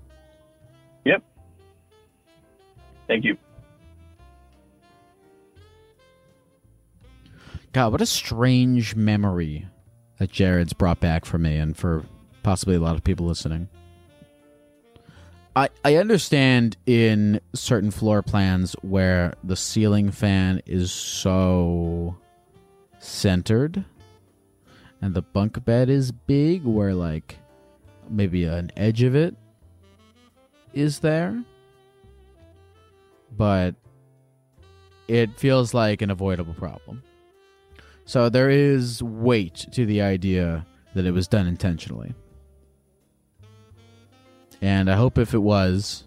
[1.06, 1.24] Yep.
[3.08, 3.38] Thank you.
[7.74, 9.68] God, what a strange memory
[10.20, 12.06] that Jared's brought back for me and for
[12.44, 13.68] possibly a lot of people listening.
[15.56, 22.16] I, I understand in certain floor plans where the ceiling fan is so
[23.00, 23.84] centered
[25.02, 27.38] and the bunk bed is big where like
[28.08, 29.36] maybe an edge of it
[30.74, 31.44] is there
[33.36, 33.76] but
[35.08, 37.04] it feels like an avoidable problem
[38.06, 42.14] so there is weight to the idea that it was done intentionally
[44.62, 46.06] and i hope if it was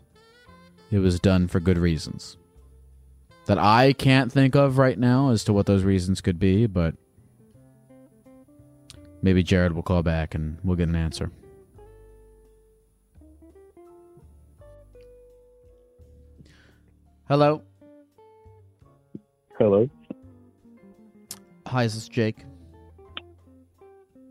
[0.90, 2.36] it was done for good reasons
[3.46, 6.94] that i can't think of right now as to what those reasons could be but
[9.26, 11.32] Maybe Jared will call back and we'll get an answer.
[17.28, 17.62] Hello.
[19.58, 19.90] Hello.
[21.66, 22.44] Hi, is this Jake?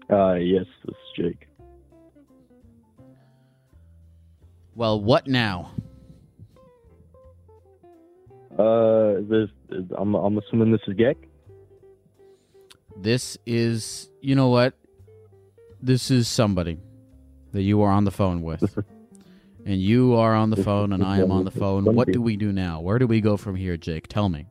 [0.10, 1.48] Uh, yes, this is Jake.
[4.74, 5.72] Well, what now?
[8.58, 11.18] Uh, this is, I'm I'm assuming this is Geck.
[12.96, 14.74] This is, you know what?
[15.82, 16.78] This is somebody
[17.52, 18.64] that you are on the phone with.
[19.66, 21.84] and you are on the phone and I am on the phone.
[21.96, 22.80] What do we do now?
[22.80, 24.08] Where do we go from here, Jake?
[24.08, 24.48] Tell me.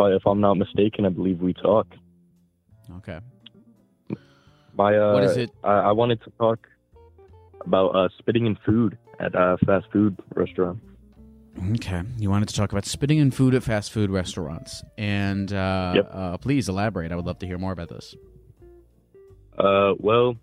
[0.00, 1.86] If I if I'm not mistaken, I believe we talk.
[2.98, 3.20] Okay.
[4.74, 5.50] My uh, What is it?
[5.62, 6.66] I, I wanted to talk
[7.66, 10.80] about uh, spitting in food at uh, fast food restaurants.
[11.72, 12.02] Okay.
[12.18, 14.82] You wanted to talk about spitting in food at fast food restaurants.
[14.96, 16.10] And uh, Yep.
[16.10, 17.12] uh, please elaborate.
[17.12, 18.14] I would love to hear more about this.
[19.58, 20.36] Uh, well,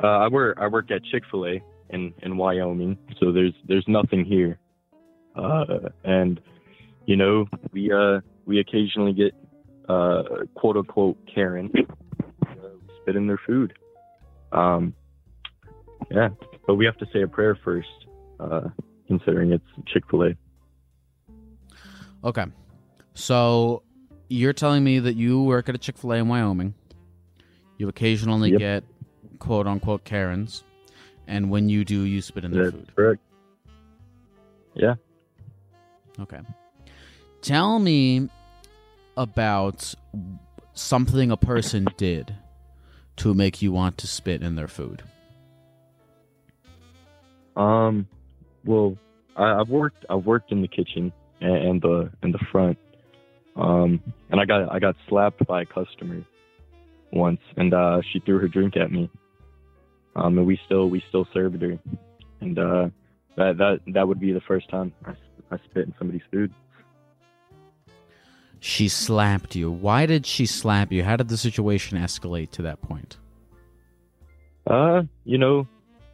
[0.00, 3.86] uh, I work I work at Chick Fil A in in Wyoming, so there's there's
[3.88, 4.60] nothing here.
[5.34, 6.40] Uh, and
[7.06, 9.34] you know we uh we occasionally get
[9.88, 10.22] uh
[10.54, 11.70] quote unquote Karen
[12.46, 12.54] uh,
[13.02, 13.72] spit in their food.
[14.52, 14.94] Um,
[16.10, 16.30] yeah,
[16.66, 17.88] but we have to say a prayer first,
[18.40, 18.68] uh,
[19.06, 20.34] considering it's Chick Fil A.
[22.24, 22.44] Okay.
[23.14, 23.82] So
[24.28, 26.74] you're telling me that you work at a Chick fil A in Wyoming.
[27.78, 28.58] You occasionally Yep.
[28.58, 28.84] get
[29.38, 30.64] quote unquote Karens.
[31.26, 32.94] And when you do, you spit in their That's food.
[32.96, 33.22] correct.
[34.74, 34.94] Yeah.
[36.18, 36.40] Okay.
[37.42, 38.28] Tell me
[39.16, 39.94] about
[40.74, 42.34] something a person did
[43.16, 45.02] to make you want to spit in their food.
[47.56, 48.06] Um,
[48.64, 48.96] well,
[49.36, 52.78] I, I've worked I've worked in the kitchen and, and the in the front.
[53.56, 56.22] Um, and I got I got slapped by a customer
[57.12, 59.10] once, and uh, she threw her drink at me.
[60.16, 61.78] Um, and we still we still served her,
[62.40, 62.88] and uh,
[63.36, 65.12] that that that would be the first time I,
[65.50, 66.52] I spit in somebody's food.
[68.60, 69.70] She slapped you.
[69.70, 71.02] Why did she slap you?
[71.02, 73.16] How did the situation escalate to that point?
[74.66, 75.66] Uh, you know,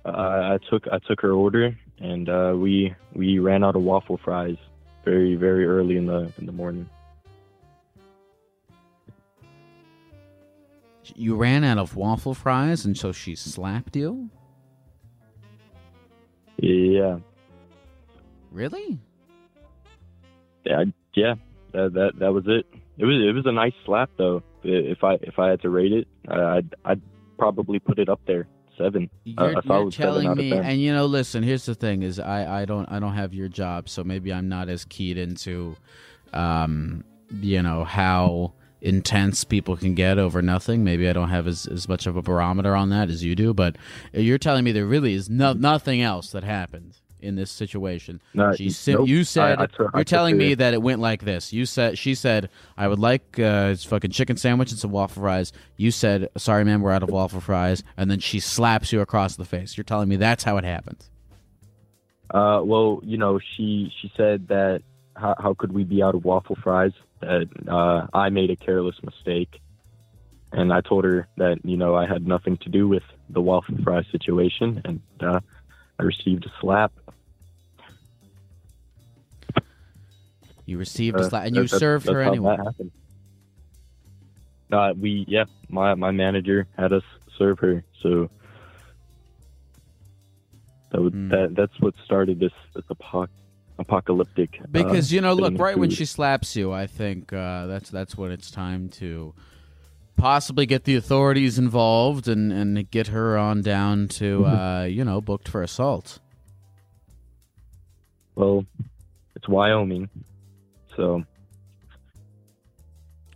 [0.05, 4.19] I, I took I took her order, and uh, we we ran out of waffle
[4.25, 4.57] fries
[5.05, 6.89] very very early in the in the morning.
[11.15, 14.29] You ran out of waffle fries, and so she slapped you?
[16.59, 17.19] Yeah,
[18.51, 18.99] Really?
[20.65, 21.35] yeah, yeah.
[21.77, 22.67] That that that was it.
[22.99, 24.43] It was it was a nice slap though.
[24.63, 27.03] If I if I had to rate it, I- I'd I'd
[27.39, 29.11] probably put it up there seven.
[29.25, 31.43] You're, a you're seven telling out me, and you know, listen.
[31.43, 34.49] Here's the thing: is I, I don't I don't have your job, so maybe I'm
[34.49, 35.77] not as keyed into,
[36.33, 37.05] um,
[37.41, 40.85] you know how intense people can get over nothing.
[40.85, 43.53] Maybe I don't have as, as much of a barometer on that as you do.
[43.53, 43.77] But
[44.13, 48.23] you're telling me there really is no, nothing else that happened in this situation.
[48.33, 49.09] No, She sim- nope.
[49.09, 51.53] you said I- I you're telling me the- that it went like this.
[51.53, 55.53] You said she said I would like uh, fucking chicken sandwich and some waffle fries.
[55.77, 59.37] You said sorry, man, we're out of waffle fries, and then she slaps you across
[59.37, 59.77] the face.
[59.77, 61.05] You're telling me that's how it happened.
[62.33, 64.83] Uh, well, you know, she she said that
[65.15, 66.93] how, how could we be out of waffle fries?
[67.21, 69.61] That uh, I made a careless mistake,
[70.53, 73.77] and I told her that you know I had nothing to do with the waffle
[73.83, 75.41] fry situation, and uh,
[75.99, 76.93] I received a slap.
[80.67, 82.57] You received a Uh, slap, and you that's- served her that's how anyway.
[82.57, 82.91] that happened.
[84.73, 87.05] Uh, we yeah, my my manager had us
[87.39, 88.29] serve her, so
[90.91, 91.29] that would, Hmm.
[91.29, 93.29] that that's what started this this apoc-
[93.79, 94.59] apocalyptic.
[94.61, 98.17] uh, Because you know, look, right when she slaps you, I think uh, that's that's
[98.17, 99.35] when it's time to
[100.17, 104.57] possibly get the authorities involved and and get her on down to Mm-hmm.
[104.57, 106.19] uh, you know booked for assault.
[108.35, 108.67] Well,
[109.35, 110.11] it's Wyoming,
[110.97, 111.25] so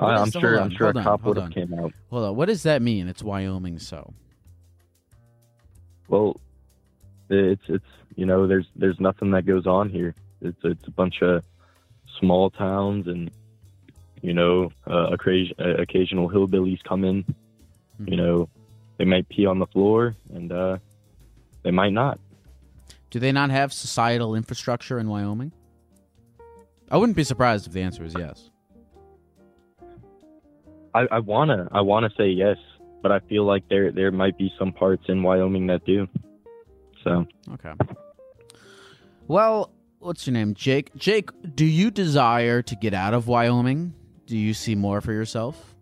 [0.01, 0.61] I, I'm sure.
[0.61, 1.93] I'm sure a on, cop would have came out.
[2.11, 2.37] Hold on.
[2.37, 3.07] What does that mean?
[3.07, 4.13] It's Wyoming, so.
[6.09, 6.41] Well,
[7.29, 7.85] it's it's
[8.17, 10.15] you know there's there's nothing that goes on here.
[10.41, 11.45] It's it's a bunch of
[12.19, 13.31] small towns and
[14.23, 17.25] you know uh, occasion, uh, occasional hillbillies come in.
[18.01, 18.11] Mhm.
[18.11, 18.49] You know,
[18.97, 20.79] they might pee on the floor and uh,
[21.63, 22.19] they might not.
[23.11, 25.53] Do they not have societal infrastructure in Wyoming?
[26.91, 28.51] I wouldn't be surprised if the answer is yes.
[30.93, 32.57] I, I wanna I wanna say yes,
[33.03, 36.09] but I feel like there there might be some parts in Wyoming that do.
[37.05, 37.73] So Okay.
[39.29, 39.71] Well,
[40.01, 40.55] what's your name?
[40.55, 40.93] Jake.
[40.97, 43.95] Jake, do you desire to get out of Wyoming?
[44.27, 45.75] Do you see more for yourself?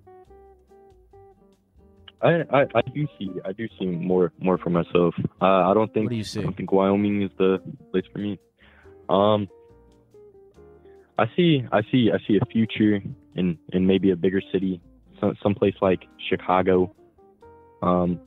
[2.20, 5.14] I, I, I do see I do see more more for myself.
[5.40, 6.40] Uh, I don't think What do you see?
[6.40, 8.38] I don't think Wyoming is the place for me.
[9.09, 9.48] Um,
[11.18, 13.02] I see I see I see a future
[13.34, 14.80] in in maybe a bigger city,
[15.20, 16.94] some someplace like Chicago.
[17.82, 18.20] Um,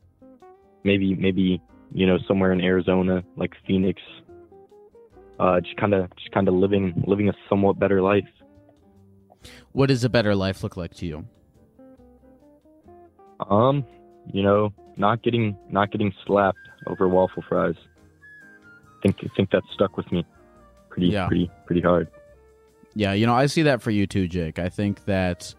[0.83, 1.61] maybe maybe
[1.93, 4.01] you know somewhere in Arizona like Phoenix.
[5.39, 8.27] Uh, just kind of just kind of living living a somewhat better life.
[9.71, 11.25] What does a better life look like to you?
[13.49, 13.85] Um,
[14.31, 17.75] you know, not getting not getting slapped over waffle fries.
[17.77, 20.25] I think I think that stuck with me
[20.89, 21.27] pretty Yeah.
[21.27, 22.09] pretty pretty hard.
[22.95, 24.59] Yeah, you know, I see that for you too, Jake.
[24.59, 25.53] I think that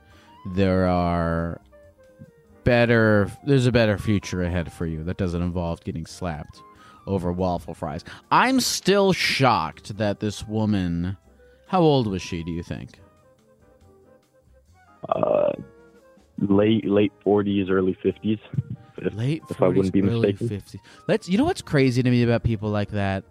[0.55, 1.61] there are
[2.65, 6.63] better there's a better future ahead for you that doesn't involve getting slapped
[7.07, 8.05] over waffle fries.
[8.31, 11.17] I'm still shocked that this woman
[11.67, 13.01] how old was she, do you think?
[15.09, 15.53] Uh,
[16.39, 18.39] late late forties, early fifties.
[18.99, 20.61] If, Late if I 40s, wouldn't be early mistaken.
[20.61, 20.77] 50s.
[21.09, 23.25] Let's you know what's crazy to me about people like that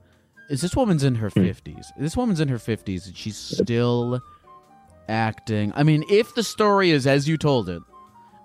[0.52, 1.40] is this woman's in her Hmm.
[1.42, 1.88] 50s.
[1.98, 4.22] This woman's in her 50s and she's still
[5.10, 5.72] acting.
[5.76, 7.82] I mean, if the story is as you told it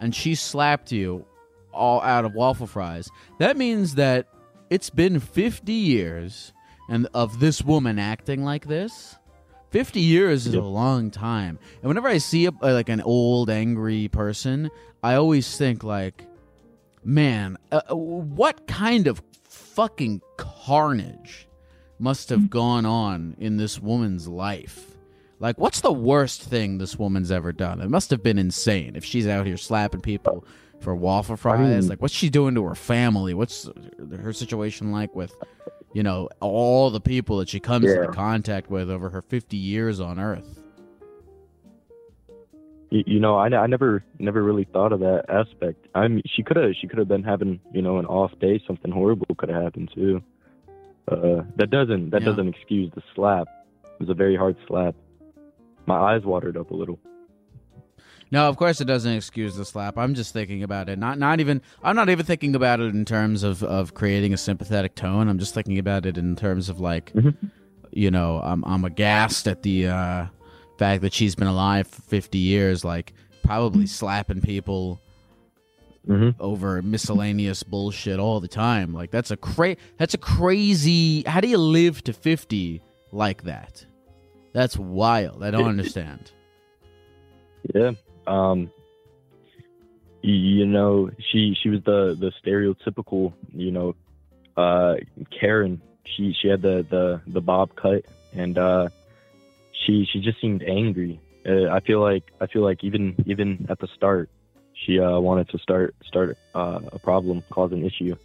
[0.00, 1.26] and she slapped you
[1.72, 4.28] all out of waffle fries, that means that
[4.70, 6.52] it's been 50 years
[6.88, 9.16] and of this woman acting like this.
[9.70, 11.58] 50 years is a long time.
[11.82, 14.70] And whenever I see a, like an old angry person,
[15.02, 16.24] I always think like
[17.04, 21.45] man, uh, uh, what kind of fucking carnage
[21.98, 24.96] must have gone on in this woman's life?
[25.38, 27.80] Like, what's the worst thing this woman's ever done?
[27.80, 30.44] It must have been insane if she's out here slapping people
[30.80, 31.88] for waffle fries.
[31.88, 33.34] like, what's she doing to her family?
[33.34, 33.68] What's
[34.20, 35.34] her situation like with,
[35.92, 37.96] you know, all the people that she comes Yeah.
[38.02, 40.60] into contact with over her 50 years on Earth?
[42.90, 45.86] You, you know, I, I never never really thought of that aspect.
[45.94, 48.62] I mean, she could have she could have been having you know an off day.
[48.66, 50.22] Something horrible could have happened too.
[51.10, 52.26] Uh, that doesn't that Yeah.
[52.28, 53.46] doesn't excuse the slap.
[53.84, 54.94] It was a very hard slap.
[55.86, 56.98] My eyes watered up a little.
[58.32, 59.96] No, of course it doesn't excuse the slap.
[59.96, 60.98] I'm just thinking about it.
[60.98, 64.36] Not not even I'm not even thinking about it in terms of of creating a
[64.36, 65.28] sympathetic tone.
[65.28, 67.36] I'm just thinking about it in terms of like Mhm.
[67.92, 70.26] you know, I'm I'm aghast at the uh
[70.78, 75.00] fact that she's been alive for 50 years like probably slapping people
[76.08, 76.40] Mm-hmm.
[76.40, 78.92] over miscellaneous bullshit all the time.
[78.92, 82.80] Like that's a cra- that's a crazy How do you live to 50
[83.10, 83.84] like that?
[84.52, 85.42] That's wild.
[85.42, 86.30] I don't understand.
[87.74, 87.92] Yeah.
[88.26, 88.70] Um.
[90.22, 93.94] You know, she she was the the stereotypical you know,
[94.56, 94.94] uh,
[95.38, 95.80] Karen.
[96.04, 98.04] She she had the the the bob cut
[98.36, 98.88] and uh,
[99.72, 101.20] she she just seemed angry.
[101.48, 104.28] Uh, I feel like I feel like even even at the start,
[104.84, 108.16] she uh wanted to start start uh, a problem, cause an issue.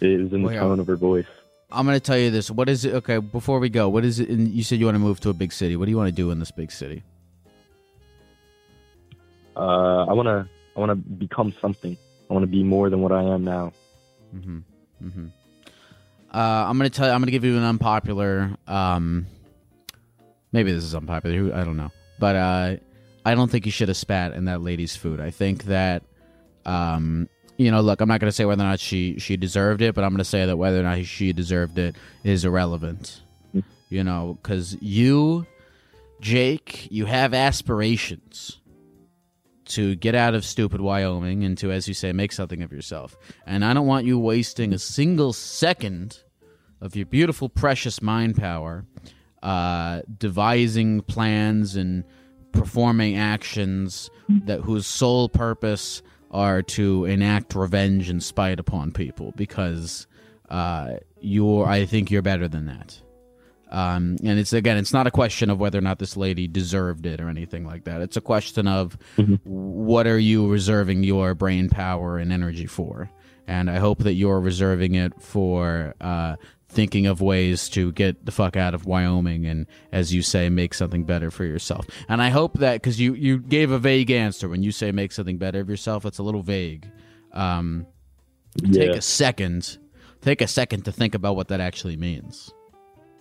[0.00, 1.26] It was in the tone of her voice.
[1.70, 2.50] I'm going to tell you this.
[2.50, 2.94] What is it?
[2.94, 4.28] Okay, before we go, what is it?
[4.28, 5.76] In, you said you want to move to a big city.
[5.76, 7.02] What do you want to do in this big city?
[9.56, 11.96] Uh, I wanna I wanna become something.
[12.28, 13.72] I wanna be more than what I am now.
[14.34, 14.58] Mm-hmm.
[15.04, 15.26] Mm-hmm.
[16.32, 17.12] Uh, I'm going to tell you.
[17.12, 18.56] I'm going to give you an unpopular.
[18.66, 19.26] Um,
[20.50, 21.54] maybe this is unpopular.
[21.54, 22.76] I don't know, but uh,
[23.24, 25.20] I don't think you should have spat in that lady's food.
[25.20, 26.02] I think that.
[26.66, 29.80] Um, you know, look, I'm not going to say whether or not she she deserved
[29.80, 31.94] it, but I'm going to say that whether or not she deserved it
[32.24, 33.22] is irrelevant.
[33.90, 35.46] You know, because you,
[36.20, 38.60] Jake, you have aspirations
[39.66, 43.16] to get out of stupid Wyoming and to, as you say, make something of yourself.
[43.46, 46.18] And I don't want you wasting a single second
[46.80, 48.84] of your beautiful, precious mind power
[49.42, 52.04] uh, devising plans and
[52.54, 54.10] performing actions
[54.46, 60.06] that whose sole purpose are to enact revenge and spite upon people because
[60.48, 63.00] uh, you're I think you're better than that.
[63.70, 67.06] Um, and it's again, it's not a question of whether or not this lady deserved
[67.06, 68.00] it or anything like that.
[68.00, 69.40] It's a question of Mhm.
[69.44, 73.10] what are you reserving your brain power and energy for?
[73.46, 76.36] And I hope that you're reserving it for uh,
[76.74, 80.74] thinking of ways to get the fuck out of Wyoming and, as you say, make
[80.74, 81.86] something better for yourself.
[82.08, 85.12] And I hope that because you you gave a vague answer when you say make
[85.12, 86.90] something better of yourself, it's a little vague.
[87.32, 87.86] Um,
[88.72, 89.78] take a second
[90.20, 92.52] take a second to think about what that actually means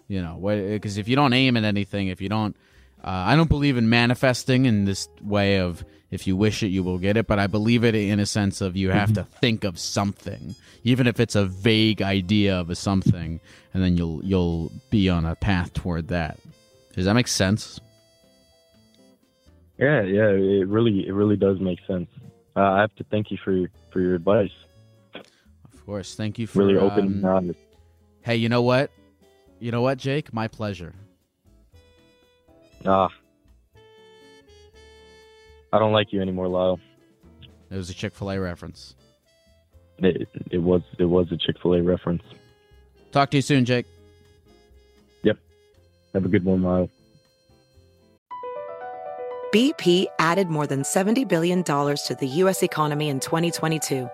[0.08, 2.56] you know because if you don't aim at anything if you don't
[3.04, 6.84] uh, i don't believe in manifesting in this way of if you wish it you
[6.84, 9.64] will get it but i believe it in a sense of you have to think
[9.64, 13.39] of something even if it's a vague idea of a something
[13.74, 16.38] and then you'll you'll be on a path toward that.
[16.93, 17.80] Does that make sense?
[19.80, 22.08] Yeah, yeah, it really, it really does make sense.
[22.56, 24.51] Uh, I have to thank you for your, for your advice.
[25.16, 26.14] of course.
[26.14, 27.56] Thank you for Really um, open my eyes.
[28.22, 28.91] hey you know what?
[29.60, 30.34] You know what jake?
[30.34, 30.93] My pleasure
[32.86, 33.09] Ah,
[35.71, 36.79] I don't like you anymore, Lyle.
[37.71, 38.95] it was a chick-fil-a reference
[39.99, 42.23] It, it was, it was a Chick Fil A reference.
[43.11, 43.86] talk to you soon jake
[45.23, 45.38] Yep.
[46.13, 46.89] Have a good one, Lyle.
[49.53, 52.63] BP added more than $70 billion to the U.S.
[52.63, 54.09] economy in 2022.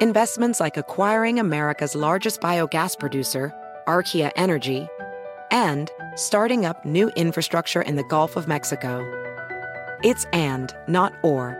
[0.00, 3.54] Investments like acquiring America's largest biogas producer,
[3.86, 4.88] Archaea Energy,
[5.52, 9.06] and starting up new infrastructure in the Gulf of Mexico.
[10.02, 11.56] It's and, not or.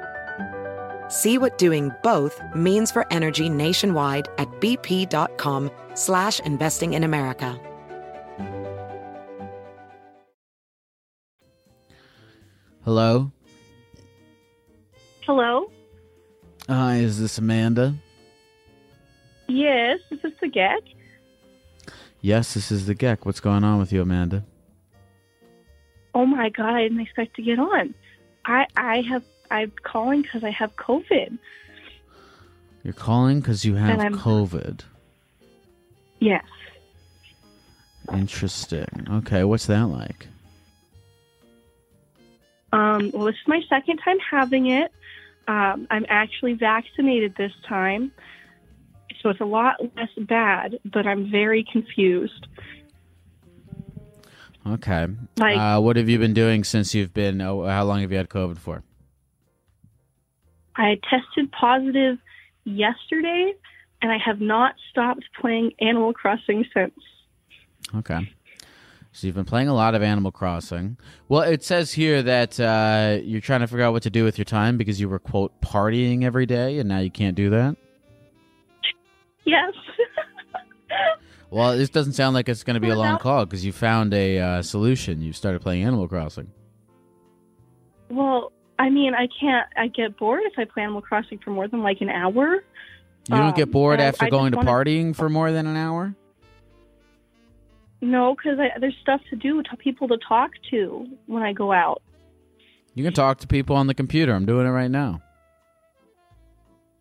[1.09, 7.61] See what doing both means for energy nationwide at bp.com slash investing in America.
[12.85, 13.31] hello
[15.25, 15.71] Hello?
[16.69, 17.95] hi is this amanda
[19.49, 20.81] Yes, is this the Geck?
[22.23, 23.27] Yes, this is the Geck.
[23.27, 24.45] What's going on with you, Amanda?
[26.15, 27.95] Oh my god, I didn't expect to get on.
[28.45, 31.37] I I have I'm calling because I have COVID.
[32.85, 34.83] You're calling because you have COVID.
[36.21, 36.45] Yes.
[38.13, 39.07] Interesting.
[39.11, 40.29] Okay, what's that like?
[42.73, 44.93] Um, well, this is my second time having it.
[45.49, 48.13] Um, I'm actually vaccinated this time,
[49.23, 50.79] so it's a lot less bad.
[50.85, 52.47] But I'm very confused.
[54.67, 55.09] Okay.
[55.39, 57.41] Like- uh, what have you been doing since you've been?
[57.41, 58.83] Oh, how long have you had COVID for?
[60.77, 62.19] I tested positive
[62.65, 63.53] yesterday,
[64.01, 66.95] and I have not stopped playing Animal Crossing since.
[67.95, 68.33] Okay.
[69.15, 70.97] So you've been playing a lot of Animal Crossing.
[71.29, 74.39] Well, it says here that uh, you're trying to figure out what to do with
[74.39, 77.77] your time because you were quote partying every day, and now you can't do that.
[79.45, 79.73] Yes.
[81.51, 84.15] Well, this doesn't sound like it's going to be a long call because you found
[84.15, 85.21] a uh, solution.
[85.21, 86.51] You started playing Animal Crossing.
[88.09, 89.69] Well, I mean, I can't.
[89.77, 92.65] I get bored if I play Animal Crossing for more than like an hour.
[93.29, 95.77] You don't get Um, bored after I going to wanna- partying for more than an
[95.77, 96.15] hour?
[98.01, 102.01] No, because there's stuff to do, to people to talk to when I go out.
[102.95, 104.33] You can talk to people on the computer.
[104.35, 105.21] I'm doing it right now.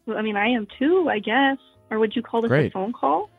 [0.06, 1.58] Well, I mean, I am too, I guess.
[1.92, 3.30] Or would you call this a phone call?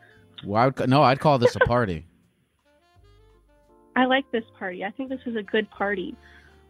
[0.45, 2.07] Well, I would, no, I'd call this a party.
[3.97, 4.85] I like this party.
[4.85, 6.15] I think this is a good party.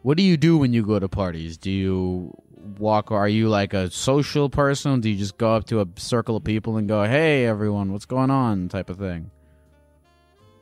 [0.02, 1.56] what do you do when you go to parties?
[1.56, 2.32] Do you
[2.78, 3.10] walk?
[3.10, 5.00] Or are you like a social person?
[5.00, 8.06] Do you just go up to a circle of people and go, "Hey, everyone, what's
[8.06, 9.30] going on?" type of thing?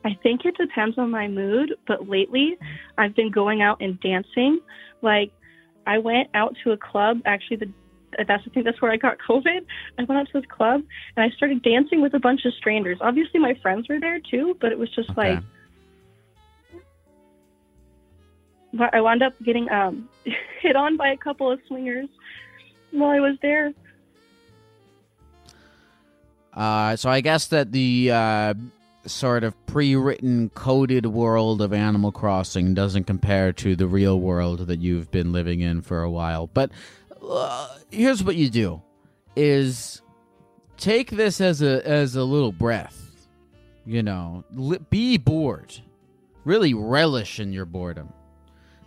[0.03, 2.57] I think it depends on my mood, but lately
[2.97, 4.59] I've been going out and dancing.
[5.01, 5.31] Like
[5.85, 7.21] I went out to a club.
[7.25, 7.69] Actually, the
[8.17, 9.65] that's I think that's where I got COVID.
[9.97, 10.83] I went out to this club
[11.15, 12.97] and I started dancing with a bunch of strangers.
[13.01, 15.35] Obviously, my friends were there too, but it was just Okay.
[15.35, 15.43] like
[18.73, 20.07] but I wound up getting um
[20.61, 22.07] hit on by a couple of swingers
[22.91, 23.73] while I was there.
[26.53, 28.53] Uh, so I guess that the uh,
[29.05, 34.81] sort of pre-written, coded world of Animal Crossing doesn't compare to the real world that
[34.81, 36.47] you've been living in for a while.
[36.47, 36.71] But
[37.23, 38.81] uh, here's what you do:
[39.35, 40.01] is
[40.77, 42.97] take this as a as a little breath.
[43.85, 44.43] You know,
[44.89, 45.79] be bored.
[46.43, 48.11] Really relish in your boredom,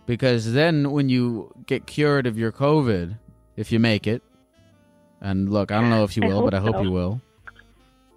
[0.05, 3.17] because then when you get cured of your COVID,
[3.55, 4.21] if you make it,
[5.21, 6.81] and look, I don't know if you will, hope but I hope so.
[6.81, 7.21] you will.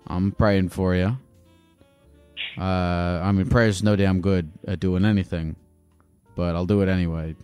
[0.08, 1.16] I'm praying for you.
[2.56, 5.54] Uh, I mean, prayer's no damn good at doing anything,
[6.34, 7.36] but I'll do it anyway.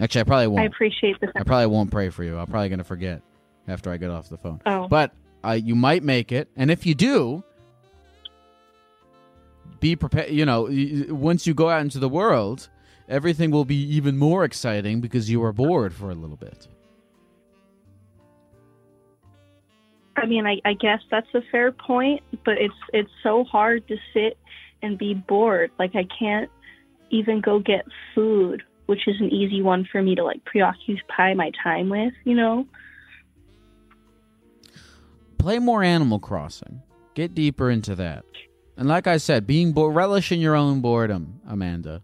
[0.00, 0.60] Actually, I probably won't.
[0.60, 1.30] I appreciate this.
[1.34, 2.38] I probably won't pray for you.
[2.38, 3.22] I'm probably gonna forget
[3.66, 4.60] after I get off the phone.
[4.64, 5.12] Oh, But
[5.44, 7.42] uh, you might make it, and if you do,
[9.80, 10.30] be prepared.
[10.30, 10.68] You know,
[11.10, 12.68] once you go out into the world,
[13.08, 16.68] everything will be even more exciting because you were bored for a little bit.
[20.16, 23.96] I mean, I, I guess that's a fair point, but it's it's so hard to
[24.12, 24.36] sit
[24.82, 25.70] and be bored.
[25.78, 26.50] Like I can't
[27.10, 27.84] even go get
[28.14, 32.34] food, which is an easy one for me to like preoccupy my time with, you
[32.34, 32.66] know?
[35.36, 36.80] Play more Animal Crossing.
[37.12, 38.24] Get deeper into that.
[38.78, 42.00] And like I said, being bo- relish in your own boredom, Amanda,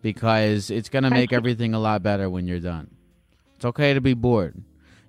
[0.00, 2.90] because it's gonna make everything a lot better when you're done.
[3.56, 4.62] It's okay to be bored.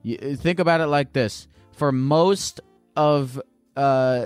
[0.03, 2.59] You, think about it like this: for most
[2.97, 3.41] of
[3.77, 4.25] uh,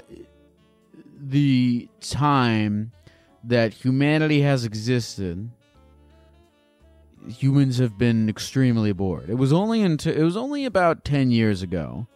[1.19, 2.91] the time
[3.43, 5.51] that humanity has existed,
[7.27, 9.29] humans have been extremely bored.
[9.29, 12.07] It was only until it was only about ten years ago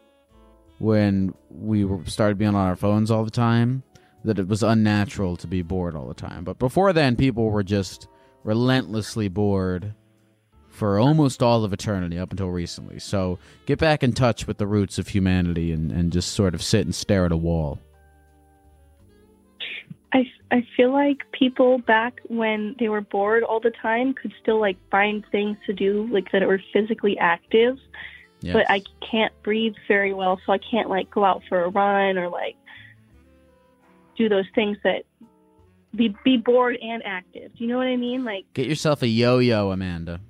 [0.79, 3.83] when we were started being on our phones all the time
[4.23, 6.43] that it was unnatural to be bored all the time.
[6.43, 8.07] But before then, people were just
[8.43, 9.93] relentlessly bored
[10.69, 12.99] for almost all of eternity up until recently.
[12.99, 16.61] So get back in touch with the roots of humanity and, and just sort of
[16.61, 17.79] sit and stare at a wall.
[20.11, 24.59] I, I feel like people back when they were bored all the time could still
[24.59, 27.77] like find things to do like that were physically active
[28.41, 28.53] Yes.
[28.53, 32.17] but I can't breathe very well, so I can't like go out for a run
[32.17, 32.55] or like
[34.17, 35.03] do those things that
[35.93, 37.51] be be bored and active.
[37.55, 38.23] Do you know what I mean?
[38.23, 40.21] Like Get yourself a yo-yo, Amanda.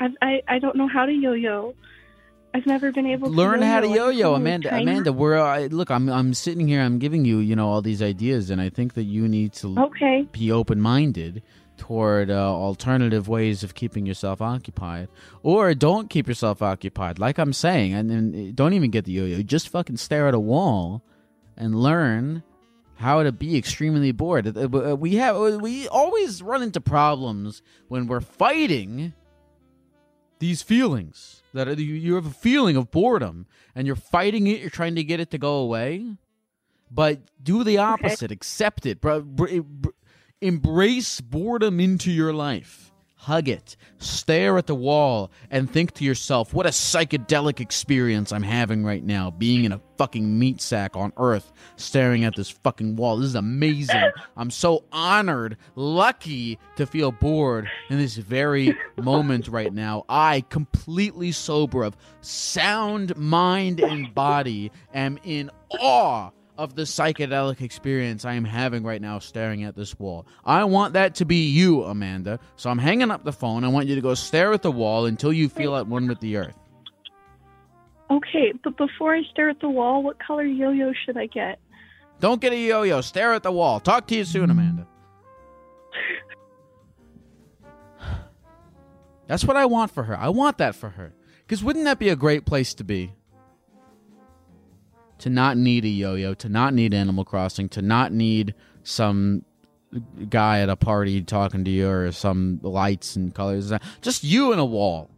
[0.00, 1.74] I I, I don't know how to yo-yo.
[2.54, 4.34] I've never been able to Learn how to yo-yo.
[4.34, 4.74] Amanda.
[4.74, 5.90] Amanda, we're uh, look.
[5.90, 6.80] I'm I'm sitting here.
[6.80, 9.76] I'm giving you, you know, all these ideas, and I think that you need to
[9.76, 10.28] Okay.
[10.30, 11.42] be open-minded
[11.76, 15.08] toward uh, alternative ways of keeping yourself occupied,
[15.42, 17.18] or don't keep yourself occupied.
[17.18, 19.42] Like I'm saying, and then don't even get the yo-yo.
[19.42, 21.02] Just fucking stare at a wall
[21.56, 22.44] and learn
[22.98, 24.56] how to be extremely bored.
[24.56, 29.12] Uh, uh, We have we always run into problems when we're fighting
[30.38, 34.60] these feelings that you you have a feeling of boredom and you're fighting it.
[34.60, 36.04] You're trying to get it to go away,
[36.90, 38.30] but do the opposite.
[38.30, 39.00] Accept it.
[39.00, 39.88] Br- br-
[40.40, 42.92] Embrace boredom into your life.
[43.24, 43.76] Hug it.
[43.96, 49.02] Stare at the wall and think to yourself, what a psychedelic experience I'm having right
[49.02, 53.16] now, being in a fucking meat sack on Earth, staring at this fucking wall.
[53.16, 54.10] This is amazing.
[54.36, 60.04] I'm so honored, lucky to feel bored in this very moment right now.
[60.06, 65.50] I, completely sober of sound mind and body, am in
[65.80, 70.26] awe of the psychedelic experience I am having right now staring at this wall.
[70.44, 72.38] I want that to be you, Amanda.
[72.56, 73.64] So I'm hanging up the phone.
[73.64, 76.20] I want you to go stare at the wall until you feel at one with
[76.20, 76.56] the earth.
[78.10, 81.58] Okay, but before I stare at the wall, what color yo-yo should I get?
[82.20, 83.00] Don't get a yo yo.
[83.00, 83.80] Stare at the wall.
[83.80, 84.86] Talk to you soon, Amanda.
[89.26, 90.16] That's what I want for her.
[90.16, 91.14] I want that for her.
[91.46, 93.12] Because wouldn't that be a great place to be?
[95.24, 99.42] To not need a yo yo, to not need Animal Crossing, to not need some
[100.28, 103.72] guy at a party talking to you or some lights and colors.
[104.02, 105.08] Just you and a wall.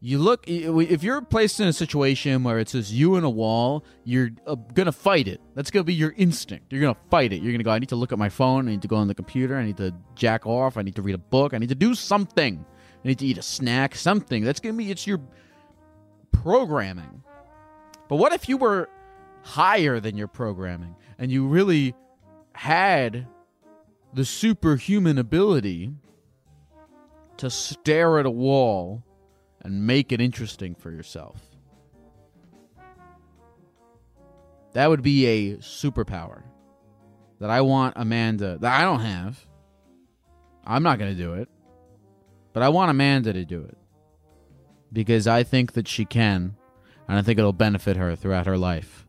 [0.00, 3.84] You look if you're placed in a situation where it says you and a wall,
[4.02, 5.38] you're uh, gonna fight it.
[5.54, 6.72] That's gonna be your instinct.
[6.72, 7.42] You're gonna fight it.
[7.42, 7.70] You're gonna go.
[7.72, 8.66] I need to look at my phone.
[8.66, 9.58] I need to go on the computer.
[9.58, 10.78] I need to jack off.
[10.78, 11.52] I need to read a book.
[11.52, 12.64] I need to do something.
[13.04, 13.94] I need to eat a snack.
[13.94, 14.42] Something.
[14.42, 14.90] That's gonna be.
[14.90, 15.20] It's your
[16.32, 17.24] programming.
[18.08, 18.88] But what if you were
[19.42, 21.94] higher than your programming and you really
[22.52, 23.26] had
[24.12, 25.92] the superhuman ability
[27.38, 29.04] to stare at a wall
[29.62, 31.40] and make it interesting for yourself.
[34.72, 36.42] That would be a superpower
[37.40, 39.46] that I want Amanda that I don't have.
[40.64, 41.48] I'm not going to do it.
[42.52, 43.78] But I want Amanda to do it.
[44.92, 46.56] Because I think that she can
[47.08, 49.06] and I think it'll benefit her throughout her life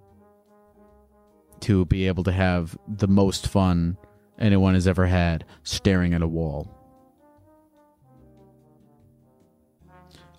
[1.62, 3.98] to be able to have the most fun
[4.40, 6.74] anyone has ever had staring at a wall.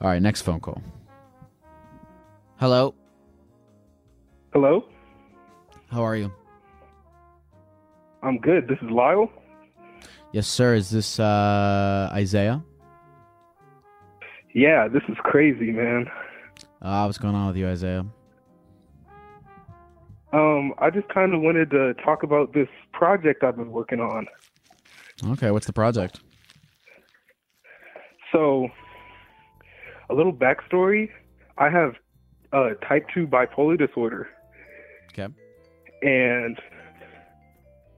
[0.01, 0.83] All right, next phone call.
[2.59, 2.95] Hello.
[4.53, 4.85] Hello.
[5.91, 6.33] How are you?
[8.23, 8.67] I'm good.
[8.69, 9.31] This is Lyle.
[10.33, 10.75] Yes, sir.
[10.75, 12.63] Is this uh, Isaiah?
[14.55, 16.07] Yeah, this is crazy, man.
[16.83, 18.07] Uh, what's going on with you, Isaiah?
[20.33, 24.27] Um, I just kind of wanted to talk about this project I've been working on.
[25.33, 26.21] Okay, what's the project?
[28.33, 28.69] So,
[30.09, 31.11] a little backstory.
[31.59, 31.97] I have
[32.53, 34.29] uh, type 2 bipolar disorder.
[35.13, 35.33] Okay.
[36.03, 36.59] And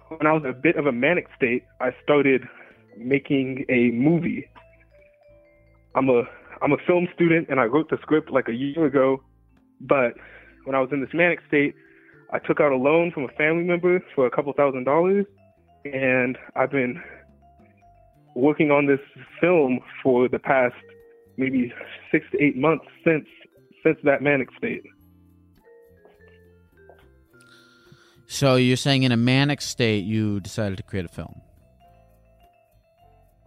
[0.09, 2.49] when I was a bit of a manic state, I started
[2.97, 4.49] making a movie.
[5.95, 6.25] I'm a
[6.63, 9.23] I'm a film student and I wrote the script like a year ago,
[9.81, 10.15] but
[10.65, 11.75] when I was in this manic state,
[12.33, 15.27] I took out a loan from a family member for a couple thousand dollars
[15.85, 17.03] and I've been
[18.37, 19.01] working on this
[19.41, 20.75] film for the past
[21.37, 21.73] maybe
[22.13, 23.27] 6 to 8 months since
[23.83, 24.85] since that manic state.
[28.27, 31.43] So you're saying in a manic state you decided to create a film?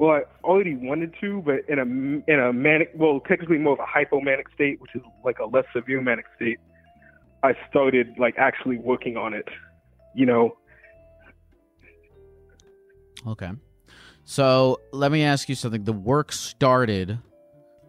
[0.06, 3.80] Well, I already wanted to, but in a in a manic, well, technically more of
[3.80, 6.60] a hypomanic state, which is like a less severe manic state.
[7.41, 9.47] I started like actually working on it.
[10.14, 10.58] You know.
[13.26, 13.49] Okay.
[14.26, 15.86] So let me ask you something.
[15.86, 17.18] The work started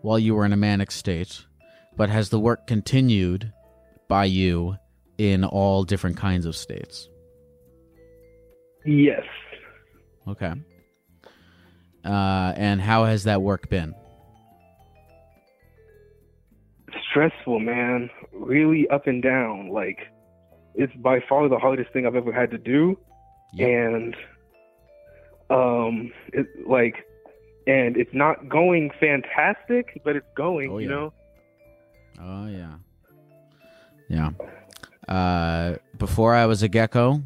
[0.01, 1.45] while you were in a manic state,
[1.99, 3.53] but has the work continued
[4.09, 4.77] by you
[5.19, 7.11] in all different kinds of states?
[8.87, 9.25] Yes.
[10.27, 10.55] Okay.
[12.07, 13.95] Uh, and how has that work been?
[17.11, 18.11] Stressful, man.
[18.33, 19.71] Really up and down.
[19.71, 19.99] Like,
[20.75, 22.99] it's by far the hardest thing I've ever had to do.
[23.55, 23.69] Yep.
[23.69, 24.17] And,
[25.51, 27.05] um, it like,
[27.67, 31.13] and it's not going fantastic, but it's going, Oh, you know?
[32.21, 32.75] Oh yeah,
[34.09, 34.31] yeah.
[35.09, 37.23] Uh, before I was a gecko,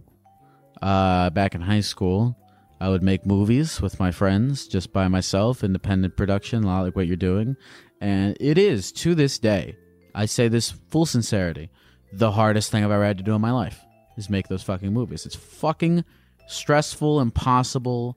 [0.82, 2.36] uh, back in high school,
[2.80, 6.96] I would make movies with my friends, just by myself, independent production, a lot like
[6.96, 7.56] what you're doing,
[8.00, 9.76] and it is to this day.
[10.14, 11.70] I say this full sincerity,
[12.12, 13.78] the hardest thing I've ever had to do in my life
[14.16, 15.26] is make those fucking movies.
[15.26, 16.04] It's fucking
[16.48, 18.16] stressful, impossible,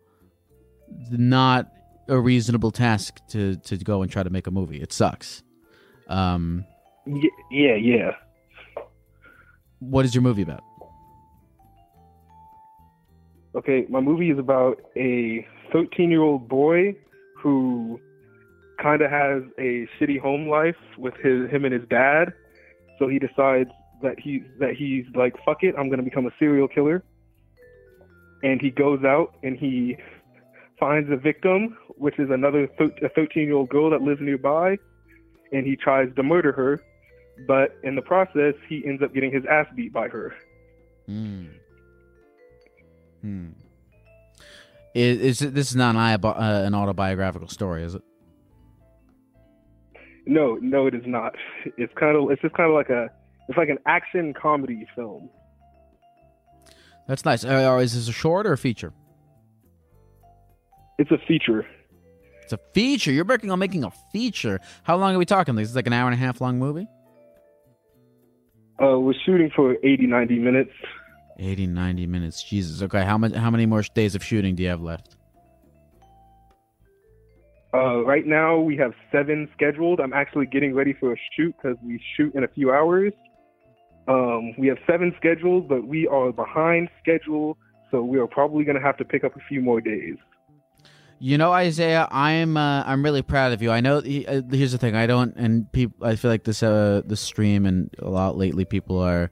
[1.11, 1.69] not
[2.07, 4.81] a reasonable task to to go and try to make a movie.
[4.81, 5.43] It sucks.
[6.07, 6.65] Um,
[7.51, 8.11] yeah, yeah.
[9.79, 10.63] what is your movie about?
[13.55, 16.95] Okay, my movie is about a 13 year old boy
[17.37, 17.99] who
[18.81, 22.33] kind of has a shitty home life with his him and his dad.
[22.97, 23.69] So he decides
[24.01, 27.03] that he that he's like fuck it, I'm gonna become a serial killer.
[28.41, 29.97] And he goes out and he
[30.79, 34.77] finds a victim, which is another a 13 year old girl that lives nearby,
[35.51, 36.81] and he tries to murder her.
[37.47, 40.33] But in the process, he ends up getting his ass beat by her.
[41.07, 41.45] Hmm.
[43.23, 43.51] Hmm.
[44.93, 48.03] Is, is this is not an, uh, an autobiographical story, is it?
[50.25, 51.33] No, no, it is not.
[51.77, 53.09] It's kind of it's just kind of like a
[53.47, 55.29] it's like an action comedy film.
[57.07, 57.43] That's nice.
[57.43, 58.93] Uh, is this a short or a feature?
[60.99, 61.65] It's a feature.
[62.43, 63.11] It's a feature.
[63.11, 64.59] You're working on making a feature.
[64.83, 65.55] How long are we talking?
[65.55, 66.87] This is like an hour and a half long movie.
[68.81, 70.71] Uh, we're shooting for 80, 90 minutes.
[71.39, 72.43] 80, 90 minutes.
[72.43, 72.81] Jesus.
[72.81, 73.03] Okay.
[73.03, 73.33] How much?
[73.33, 75.17] How many more days of shooting do you have left?
[77.73, 79.99] Uh, right now we have seven scheduled.
[79.99, 83.13] I'm actually getting ready for a shoot because we shoot in a few hours.
[84.07, 87.57] Um, we have seven scheduled, but we are behind schedule,
[87.89, 90.17] so we are probably going to have to pick up a few more days.
[91.19, 93.71] You know, Isaiah, I'm uh, I'm really proud of you.
[93.71, 93.99] I know.
[93.99, 94.95] Uh, here's the thing.
[94.95, 96.05] I don't, and people.
[96.05, 99.31] I feel like this uh this stream and a lot lately, people are,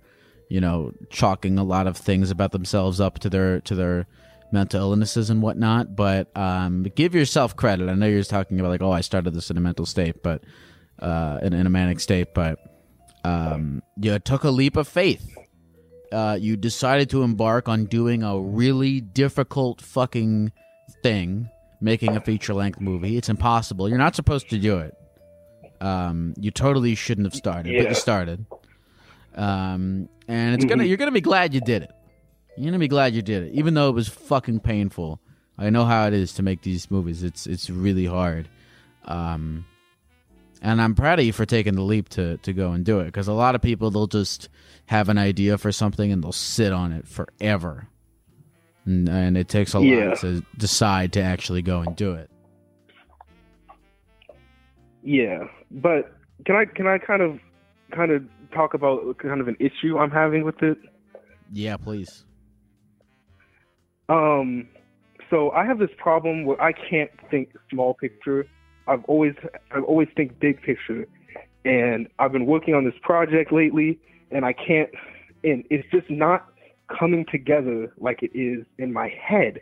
[0.52, 4.06] you know, chalking a lot of things about themselves up to their to their
[4.52, 5.96] mental illnesses and whatnot.
[5.96, 7.88] But um, give yourself credit.
[7.88, 10.44] I know you're talking about like, oh, I started this in a mental state, but
[11.00, 12.60] uh, in, in a manic state, but
[13.24, 15.26] um, you took a leap of faith.
[16.12, 20.52] Uh, you decided to embark on doing a really difficult fucking
[21.02, 21.50] thing
[21.80, 23.16] making a feature length movie.
[23.16, 23.88] It's impossible.
[23.88, 24.94] You're not supposed to do it.
[25.80, 28.46] Um, you totally shouldn't have started, but you started.
[29.34, 30.88] Um, and it's gonna Mhm.
[30.88, 31.92] you're gonna be glad you did it.
[32.58, 35.20] You're gonna be glad you did it, even though it was fucking painful.
[35.58, 37.24] I know how it is to make these movies.
[37.24, 38.48] It's it's really hard.
[39.06, 39.66] Um,
[40.62, 43.06] and I'm proud of you for taking the leap to to go and do it
[43.06, 44.50] because a lot of people they'll just
[44.88, 47.88] have an idea for something and they'll sit on it forever.
[48.86, 50.10] And, and it takes a Yeah.
[50.10, 52.30] lot to decide to actually go and do it.
[55.04, 56.14] Yeah, but
[56.46, 57.40] can I can I kind of
[57.92, 60.78] kind of talk about kind of an issue I'm having with it?
[61.52, 62.26] Yeah, please.
[64.10, 64.68] Um,
[65.30, 68.46] so I have this problem where I can't think small picture.
[68.88, 69.34] I've always
[69.72, 71.08] I've always think big picture,
[71.64, 74.00] and I've been working on this project lately,
[74.32, 74.90] and I can't,
[75.44, 76.48] and it's just not
[77.00, 79.62] coming together like it is in my head.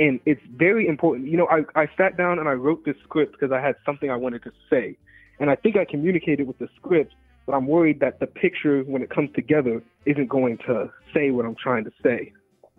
[0.00, 1.28] And it's very important.
[1.28, 4.10] You know, I, I sat down and I wrote this script because I had something
[4.10, 4.96] I wanted to say.
[5.38, 7.14] And I think I communicated with the script,
[7.46, 11.44] but I'm worried that the picture, when it comes together, isn't going to say what
[11.44, 12.32] I'm trying to say.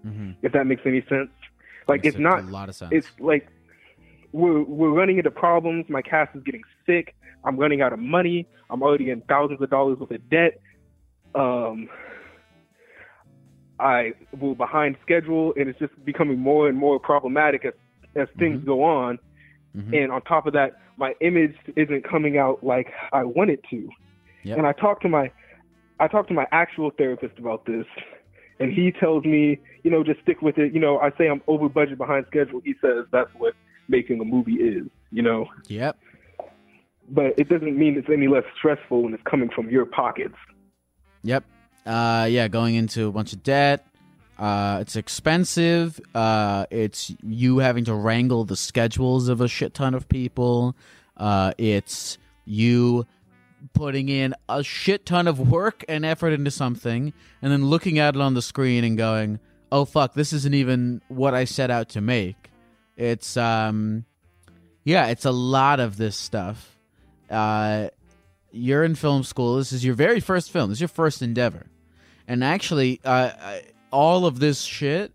[0.06, 0.32] Mm-hmm.
[0.44, 1.30] If that makes any sense.
[1.88, 2.40] Like Makes it's not.
[2.40, 2.92] a lot of sense.
[2.94, 3.48] It's like
[4.32, 5.86] we're we're running into problems.
[5.90, 7.16] My cast is getting sick.
[7.44, 8.48] I'm running out of money.
[8.70, 10.60] I'm already in thousands of dollars worth of debt.
[11.36, 11.90] Um,
[13.80, 17.74] I we're behind schedule, and it's just becoming more and more problematic as
[18.16, 18.68] as things Mm-hmm.
[18.68, 19.20] go on.
[19.94, 23.90] And on top of that, my image isn't coming out like I want it to.
[24.46, 24.58] Yep.
[24.60, 25.32] And I talked to my
[26.00, 27.86] I talked to my actual therapist about this,
[28.60, 30.74] and he tells me, you know, just stick with it.
[30.74, 32.62] You know, I say I'm over budget behind schedule.
[32.64, 33.54] He says that's what
[33.88, 34.88] making a movie is.
[35.12, 35.98] You know, Yep.
[37.10, 40.36] but it doesn't mean it's any less stressful when it's coming from your pockets.
[41.24, 41.44] Yep.
[41.86, 43.86] Uh, yeah, going into a bunch of debt.
[44.38, 46.00] Uh, it's expensive.
[46.14, 50.76] Uh, it's you having to wrangle the schedules of a shit ton of people.
[51.16, 53.06] Uh, it's you
[53.74, 58.16] putting in a shit ton of work and effort into something, and then looking at
[58.16, 59.40] it on the screen and going,
[59.72, 62.52] "Oh fuck, this isn't even what I set out to make."
[62.98, 64.06] It's um,
[64.84, 66.78] yeah, it's a lot of this stuff.
[67.30, 67.90] Uh,
[68.52, 69.58] you're in film school.
[69.58, 70.70] This is your very first film.
[70.70, 71.66] This is your first endeavor.
[72.28, 73.32] And actually, uh,
[73.92, 75.12] all of this shit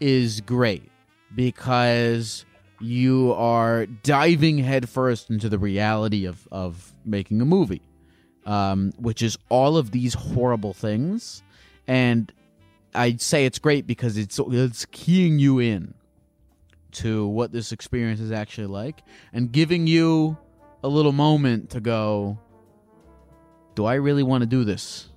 [0.00, 0.90] is great
[1.34, 2.44] because
[2.80, 7.82] you are diving headfirst into the reality of, of making a movie,
[8.46, 11.42] um, which is all of these horrible things.
[11.86, 12.32] And
[12.94, 15.94] I'd say it's great because it's it's keying you in
[16.92, 20.36] to what this experience is actually like and giving you
[20.84, 22.38] a little moment to go,
[23.74, 25.08] do I really want to do this?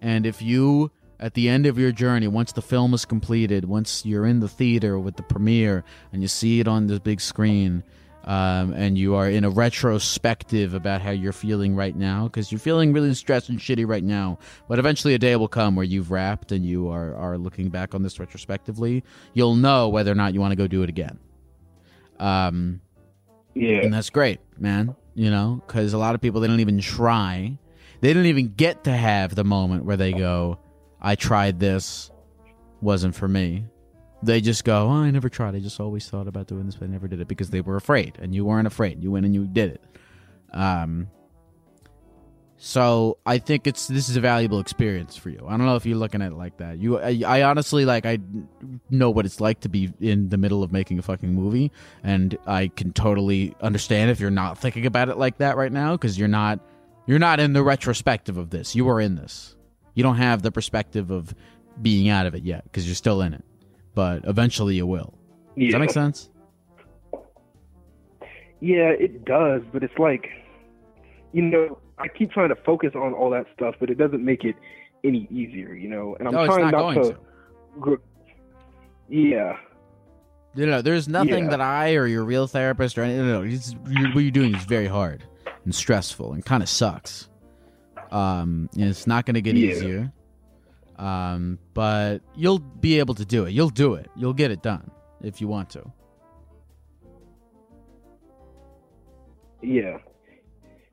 [0.00, 4.04] And if you, at the end of your journey, once the film is completed, once
[4.04, 7.84] you're in the theater with the premiere and you see it on the big screen,
[8.24, 12.58] um, and you are in a retrospective about how you're feeling right now, because you're
[12.58, 16.10] feeling really stressed and shitty right now, but eventually a day will come where you've
[16.10, 19.02] wrapped and you are, are looking back on this retrospectively,
[19.34, 21.18] you'll know whether or not you want to go do it again.
[22.18, 22.80] Um,
[23.54, 23.82] Yeah.
[23.82, 24.94] and that's great, man.
[25.14, 27.58] You know, because a lot of people they don't even try.
[28.00, 30.58] They don't even get to have the moment where they go,
[31.00, 32.10] "I tried this,
[32.80, 33.64] wasn't for me."
[34.22, 35.54] They just go, oh, "I never tried.
[35.54, 37.76] I just always thought about doing this, but I never did it because they were
[37.76, 39.02] afraid, and you weren't afraid.
[39.02, 39.82] You went and you did it."
[40.52, 41.08] Um.
[42.64, 45.44] So I think it's this is a valuable experience for you.
[45.48, 46.78] I don't know if you're looking at it like that.
[46.78, 48.20] You, I, I honestly like I
[48.88, 51.72] know what it's like to be in the middle of making a fucking movie,
[52.04, 55.94] and I can totally understand if you're not thinking about it like that right now
[55.94, 56.60] because you're not
[57.06, 58.76] you're not in the retrospective of this.
[58.76, 59.56] You are in this.
[59.94, 61.34] You don't have the perspective of
[61.80, 63.44] being out of it yet because you're still in it,
[63.94, 65.14] but eventually you will.
[65.58, 66.30] Does that make sense?
[68.60, 70.28] Yeah, it does, but it's like,
[71.32, 74.44] you know, I keep trying to focus on all that stuff, but it doesn't make
[74.44, 74.54] it
[75.04, 76.16] any easier, you know.
[76.18, 77.12] And I'm No, it's trying not going to.
[77.84, 78.00] to.
[79.08, 79.56] Yeah,
[80.54, 81.50] You know, there's nothing Yeah.
[81.50, 83.26] that I or your real therapist or anything.
[83.26, 83.58] No, you,
[84.14, 85.24] what you're doing is very hard
[85.64, 87.28] and stressful and kind of sucks.
[88.10, 89.70] Um, and it's not going to get Yeah.
[89.70, 90.12] easier.
[90.98, 93.52] Um, but you'll be able to do it.
[93.52, 94.10] You'll do it.
[94.16, 94.90] You'll get it done
[95.22, 95.84] if you want to.
[99.62, 99.98] yeah,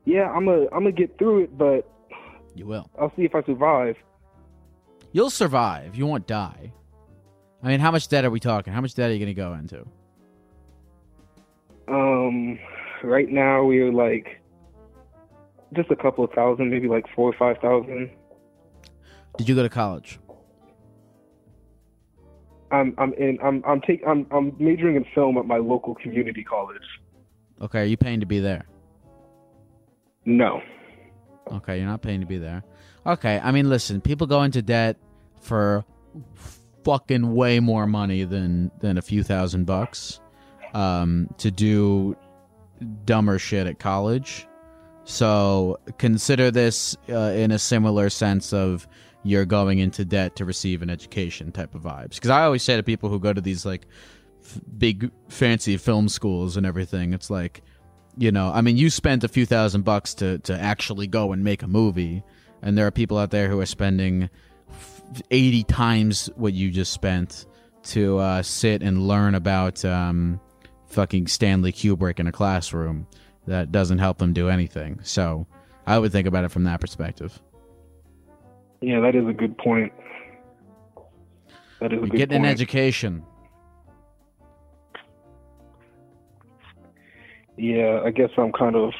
[0.04, 0.30] yeah.
[0.30, 1.90] I'm a, I'm gonna get through it, but
[2.54, 2.88] You will.
[3.00, 3.96] I'll see if I survive.
[5.12, 5.96] You'll survive.
[5.96, 6.72] You won't die.
[7.62, 8.72] I mean, how much debt are we talking?
[8.72, 9.86] How much debt are you going to go into?
[11.88, 12.58] Um,
[13.02, 14.40] right now we're like
[15.74, 18.10] just a couple of thousand, maybe like four or five thousand.
[19.40, 20.18] Did you go to college?
[22.70, 26.44] I'm, I'm in, I'm, I'm take, I'm, I'm majoring in film at my local community
[26.44, 26.82] college.
[27.62, 28.66] Okay, are you paying to be there?
[30.26, 30.60] No.
[31.50, 32.62] Okay, you're not paying to be there.
[33.06, 34.98] Okay, I mean, listen, people go into debt
[35.40, 35.86] for
[36.84, 40.20] fucking way more money than than a few thousand bucks
[40.74, 42.14] um, to do
[43.06, 44.46] dumber shit at college.
[45.04, 48.86] So consider this uh, in a similar sense of
[49.22, 52.14] you're going into debt to receive an education type of vibes.
[52.14, 53.86] Because I always say to people who go to these like
[54.42, 57.62] f- big fancy film schools and everything, it's like
[58.18, 61.44] you know i mean you spent a few thousand bucks to to actually go and
[61.44, 62.24] make a movie
[62.62, 64.28] and there are people out there who are spending
[65.30, 67.46] 80 times what you just spent
[67.82, 70.40] to uh, sit and learn about um,
[70.86, 73.06] fucking stanley kubrick in a classroom.
[73.46, 75.00] That doesn't help them do anything.
[75.02, 75.46] So
[75.86, 77.40] i would think about it from that perspective
[78.80, 79.92] Yeah, that is a good point.
[81.80, 82.46] That is a good getting point.
[82.46, 83.24] an education
[87.60, 88.92] yeah, I guess I'm kind of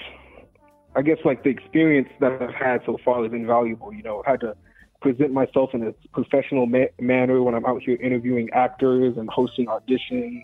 [0.95, 3.93] I guess like the experience that I've had so far is invaluable.
[3.93, 4.57] You know, I had to
[5.01, 9.67] present myself in a professional ma- manner when I'm out here interviewing actors and hosting
[9.67, 10.43] auditions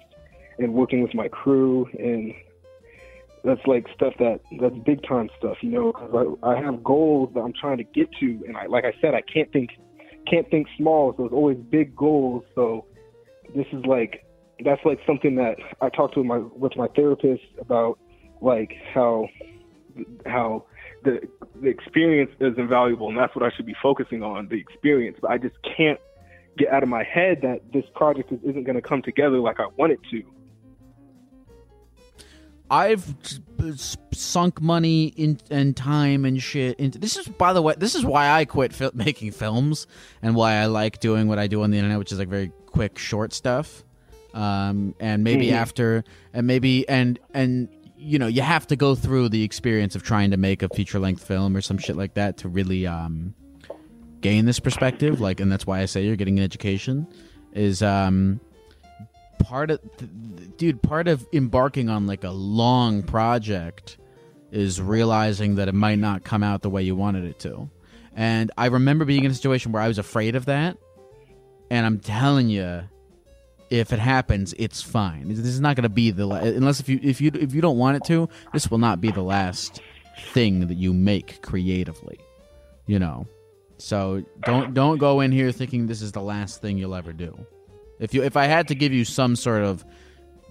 [0.58, 2.32] and working with my crew and
[3.44, 5.92] that's like stuff that that's big time stuff, you know.
[5.92, 8.92] Cause I, I have goals that I'm trying to get to, and I like I
[9.00, 9.70] said, I can't think
[10.28, 11.14] can't think small.
[11.16, 12.44] So it's always big goals.
[12.54, 12.86] So
[13.54, 14.24] this is like
[14.64, 17.98] that's like something that I talked to my with my therapist about,
[18.40, 19.28] like how
[20.26, 20.64] how
[21.04, 21.20] the
[21.60, 25.18] the experience is invaluable, and that's what I should be focusing on the experience.
[25.20, 26.00] But I just can't
[26.58, 29.60] get out of my head that this project is, isn't going to come together like
[29.60, 30.22] I want it to.
[32.70, 33.14] I've
[34.12, 38.04] sunk money in and time and shit into this is by the way this is
[38.04, 39.86] why I quit fil- making films
[40.22, 42.50] and why I like doing what I do on the internet which is like very
[42.66, 43.84] quick short stuff
[44.34, 45.52] um, and maybe Mhm.
[45.52, 50.02] after and maybe and and you know you have to go through the experience of
[50.02, 53.34] trying to make a feature length film or some shit like that to really um,
[54.20, 57.06] gain this perspective like and that's why I say you're getting an education
[57.52, 58.40] is um
[59.38, 59.80] part of
[60.56, 63.98] dude part of embarking on like a long project
[64.50, 67.68] is realizing that it might not come out the way you wanted it to.
[68.14, 70.76] And i remember being in a situation where i was afraid of that.
[71.70, 72.82] And i'm telling you
[73.68, 75.28] if it happens it's fine.
[75.28, 77.60] This is not going to be the la- unless if you if you if you
[77.60, 79.80] don't want it to this will not be the last
[80.32, 82.18] thing that you make creatively
[82.86, 83.26] you know?
[83.78, 87.36] So don't don't go in here thinking this is the last thing you'll ever do
[87.98, 89.84] if you if I had to give you some sort of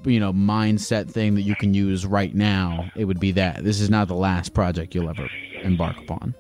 [0.04, 3.80] you know mindset thing that you can use right now, it would be that this
[3.82, 5.28] is not the last project you'll ever
[5.64, 6.36] embark upon.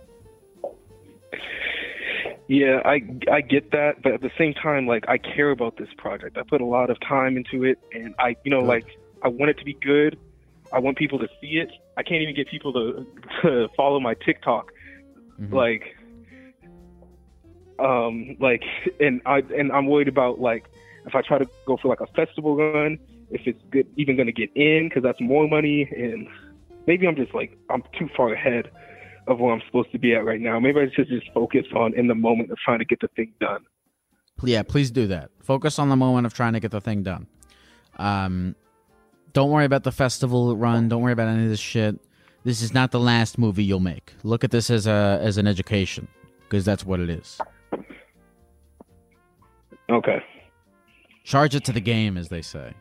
[2.47, 3.01] Yeah, I
[3.31, 6.37] I get that, but at the same time, like I care about this project.
[6.37, 8.67] I put a lot of time into it, and I, you know, Good.
[8.67, 8.85] like
[9.23, 10.19] I want it to be good.
[10.71, 11.71] I want people to see it.
[11.97, 13.07] I can't even get people to
[13.41, 14.71] to follow my TikTok.
[15.41, 15.51] Mhm.
[15.51, 15.95] Like,
[17.79, 18.63] um, like,
[18.99, 20.65] and I and I'm worried about like
[21.05, 22.99] if I try to go for like a festival run,
[23.29, 26.27] if it's good, even going to get in because that's more money, and
[26.87, 28.69] maybe I'm just like I'm too far ahead
[29.27, 30.59] of where I'm supposed to be at right now.
[30.59, 33.33] Maybe I should just focus on in the moment of trying to get the thing
[33.39, 33.65] done.
[34.43, 35.31] Yeah, please do that.
[35.41, 37.27] Focus on the moment of trying to get the thing done.
[37.97, 38.55] Um,
[39.33, 40.89] don't worry about the festival run.
[40.89, 41.99] Don't worry about any of this shit.
[42.43, 44.13] This is not the last movie you'll make.
[44.23, 46.07] Look at this as a as an education
[46.43, 47.39] because that's what it is.
[49.89, 50.23] Okay.
[51.25, 52.71] Charge it to the game, as they say.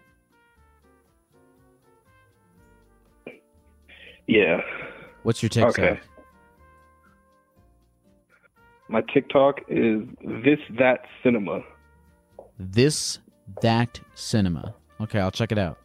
[4.27, 4.61] Yeah.
[5.23, 5.79] What's your TikTok?
[5.79, 6.01] Okay.
[8.89, 11.63] My TikTok is this that cinema.
[12.59, 13.19] This
[13.63, 14.75] that cinema.
[15.01, 15.79] Okay, I'll check it out.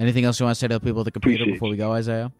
[0.00, 1.76] Anything else you want to say to the people at the computer Appreciate before we
[1.76, 2.32] go, Isaiah?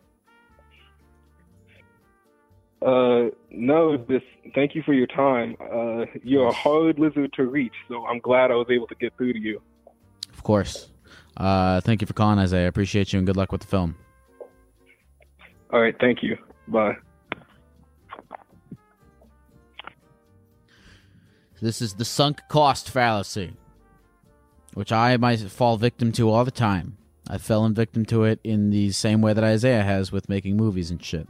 [2.81, 4.23] Uh, no, this.
[4.55, 5.57] Thank you for your time.
[5.61, 9.17] Uh, you're a hard lizard to reach, so I'm glad I was able to get
[9.17, 9.61] through to you.
[10.33, 10.91] Of course.
[11.37, 12.65] Uh, thank you for calling, Isaiah.
[12.65, 13.97] I appreciate you and good luck with the film.
[15.73, 16.39] All right, thank you.
[16.69, 16.97] Bye.
[21.61, 23.55] This is the sunk cost fallacy,
[24.75, 26.97] which I might fall victim to all the time.
[27.29, 30.57] I fell in victim to it in the same way that Isaiah has with making
[30.57, 31.29] movies and shit.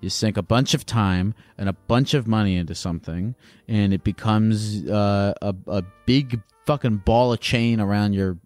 [0.00, 3.34] You sink a bunch of time and a bunch of money into something,
[3.66, 8.38] and it becomes uh, a a big fucking ball of chain around your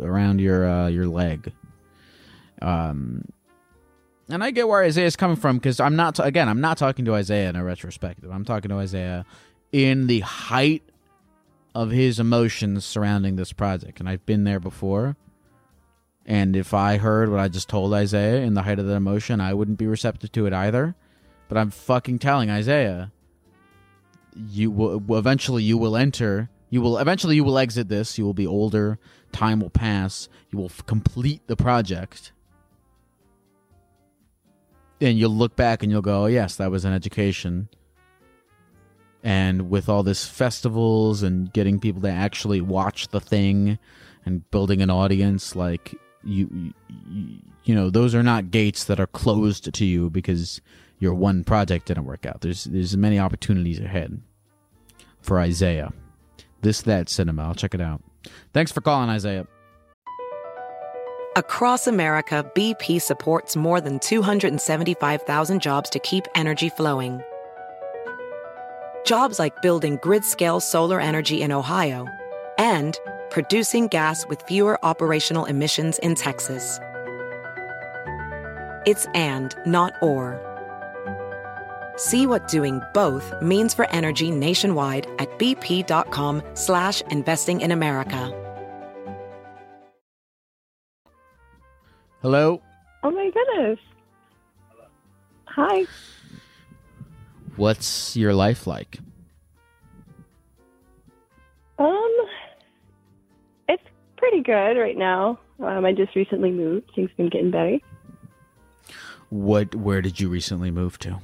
[0.00, 1.52] around your uh, your leg.
[2.60, 3.24] Um,
[4.28, 7.14] and I get where Isaiah's coming from because I'm not again I'm not talking to
[7.14, 8.30] Isaiah in a retrospective.
[8.30, 9.24] I'm talking to Isaiah
[9.72, 10.82] in the height
[11.74, 15.16] of his emotions surrounding this project, and I've been there before.
[16.28, 19.40] And if I heard what I just told Isaiah in the height of that emotion,
[19.40, 20.94] I wouldn't be receptive to it either.
[21.48, 23.10] But I'm fucking telling Isaiah,
[24.36, 26.50] you will eventually you will enter.
[26.68, 28.18] You will eventually you will exit this.
[28.18, 28.98] You will be older.
[29.32, 30.28] Time will pass.
[30.50, 32.32] You will f- complete the project.
[35.00, 37.70] And you'll look back and you'll go, oh, yes, that was an education.
[39.24, 43.78] And with all this festivals and getting people to actually watch the thing
[44.26, 45.94] and building an audience, like
[46.24, 50.60] you, you, you know, those are not gates that are closed to you because
[50.98, 52.40] your one project didn't work out.
[52.40, 54.20] There's there's many opportunities ahead
[55.20, 55.92] for Isaiah.
[56.62, 57.44] This that cinema.
[57.44, 58.02] I'll check it out.
[58.52, 59.46] Thanks for calling, Isaiah.
[61.36, 67.22] Across America, BP supports more than 275,000 jobs to keep energy flowing.
[69.04, 72.08] Jobs like building grid scale solar energy in Ohio
[72.58, 72.98] and
[73.30, 76.78] producing gas with fewer operational emissions in Texas.
[78.86, 80.40] It's and, not or.
[81.96, 88.32] See what doing both means for energy nationwide at bp.com slash investing in America.
[92.22, 92.62] Hello?
[93.02, 93.78] Oh my goodness.
[95.46, 95.86] Hi.
[97.56, 98.98] What's your life like?
[101.78, 102.07] Um, it's
[104.28, 105.38] pretty good right now.
[105.60, 106.90] Um, I just recently moved.
[106.94, 107.78] Things been getting better.
[109.30, 111.18] What where did you recently move to?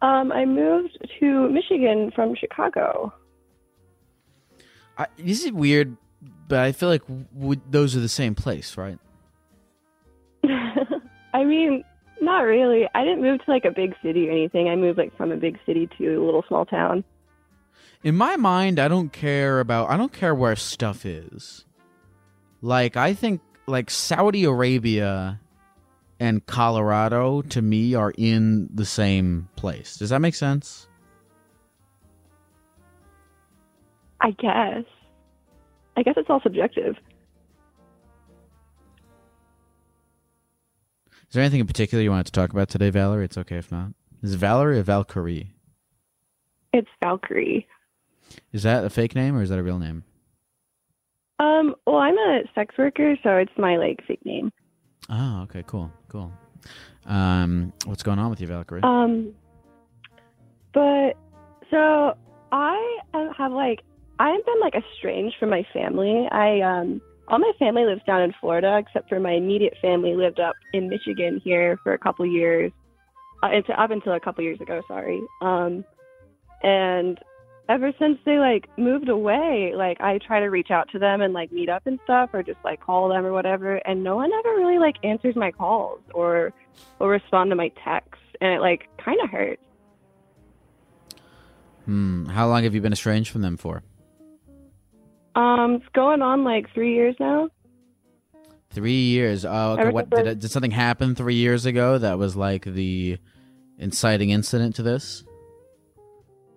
[0.00, 3.12] Um, I moved to Michigan from Chicago.
[4.96, 5.96] I, this is weird,
[6.46, 8.98] but I feel like w- those are the same place, right?
[11.34, 11.84] I mean,
[12.20, 12.88] not really.
[12.94, 14.68] I didn't move to like a big city or anything.
[14.68, 17.04] I moved like from a big city to a little small town.
[18.04, 21.64] In my mind, I don't care about I don't care where stuff is.
[22.62, 25.40] Like I think like Saudi Arabia
[26.20, 29.96] and Colorado to me are in the same place.
[29.96, 30.88] Does that make sense?
[34.20, 34.84] I guess.
[35.96, 36.96] I guess it's all subjective.
[41.28, 43.24] Is there anything in particular you wanted to talk about today, Valerie?
[43.24, 43.90] It's okay if not.
[44.22, 45.52] Is Valerie or Valkyrie?
[46.72, 47.66] It's Valkyrie.
[48.52, 50.04] Is that a fake name or is that a real name?
[51.38, 54.52] Um, well, I'm a sex worker, so it's my like fake name.
[55.08, 56.32] Oh, okay, cool, cool.
[57.06, 58.82] Um, what's going on with you, Valkyrie?
[58.82, 59.34] Um,
[60.72, 61.14] but
[61.70, 62.16] so
[62.52, 62.98] I
[63.36, 63.80] have like
[64.18, 66.26] I've been like estranged from my family.
[66.30, 70.40] I um all my family lives down in Florida, except for my immediate family lived
[70.40, 72.72] up in Michigan here for a couple years,
[73.42, 74.82] uh, up until a couple years ago.
[74.88, 75.20] Sorry.
[75.42, 75.84] Um,
[76.62, 77.18] and
[77.68, 81.34] ever since they like moved away, like I try to reach out to them and
[81.34, 84.30] like meet up and stuff, or just like call them or whatever, and no one
[84.32, 86.52] ever really like answers my calls or
[86.98, 89.62] or respond to my texts, and it like kind of hurts.
[91.84, 92.26] Hmm.
[92.26, 93.82] How long have you been estranged from them for?
[95.34, 97.48] Um, it's going on like three years now.
[98.70, 99.44] Three years.
[99.44, 99.90] Oh, okay.
[99.90, 103.18] What did did something happen three years ago that was like the
[103.78, 105.24] inciting incident to this?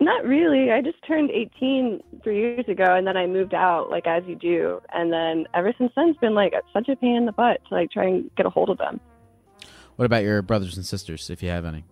[0.01, 0.71] Not really.
[0.71, 4.35] I just turned 18 three years ago, and then I moved out, like as you
[4.35, 4.81] do.
[4.91, 7.75] And then ever since then, it's been like such a pain in the butt to
[7.75, 8.99] like try and get a hold of them.
[9.97, 11.85] What about your brothers and sisters, if you have any?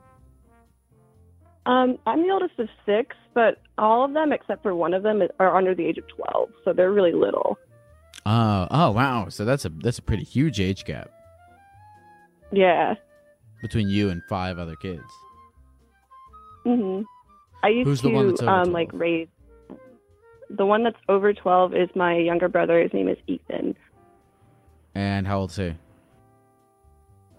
[1.68, 5.22] Um, I'm the oldest of six, but all of them except for one of them
[5.40, 7.60] are under the age of 12, so they're really little.
[8.26, 9.30] Oh, oh, wow.
[9.30, 11.12] So that's a that's a pretty huge age gap
[12.52, 12.96] Yeah.
[13.62, 15.04] between you and five other kids.
[16.64, 17.02] Hmm
[17.64, 19.28] I used Who's to the one that's over um like raise.
[20.50, 22.82] The one that's over 12 is my younger brother.
[22.82, 23.76] His name is Ethan.
[24.96, 25.74] And how old is he?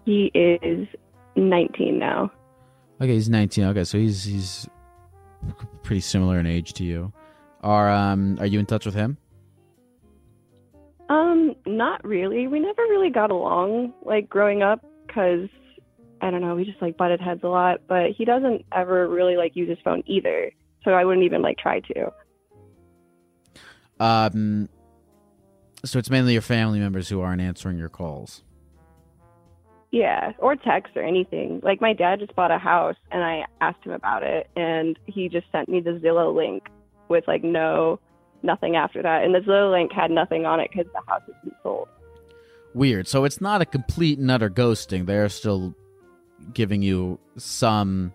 [0.05, 0.87] He is
[1.35, 2.31] 19 now.
[3.01, 3.65] Okay, he's 19.
[3.65, 4.67] Okay, so he's he's
[5.83, 7.11] pretty similar in age to you.
[7.63, 9.17] Are um are you in touch with him?
[11.09, 12.47] Um, not really.
[12.47, 15.49] We never really got along like growing up because
[16.21, 17.81] I don't know, we just like butted heads a lot.
[17.87, 20.51] But he doesn't ever really like use his phone either,
[20.83, 22.11] so I wouldn't even like try to.
[23.99, 24.69] Um
[25.83, 28.43] so it's mainly your family members who aren't answering your calls.
[29.91, 31.59] Yeah, or text or anything.
[31.63, 35.27] Like my dad just bought a house, and I asked him about it, and he
[35.27, 36.69] just sent me the Zillow link
[37.09, 37.99] with like no,
[38.41, 41.35] nothing after that, and the Zillow link had nothing on it because the house has
[41.43, 41.89] been sold.
[42.73, 43.07] Weird.
[43.07, 45.05] So it's not a complete and utter ghosting.
[45.07, 45.75] They're still
[46.53, 48.13] giving you some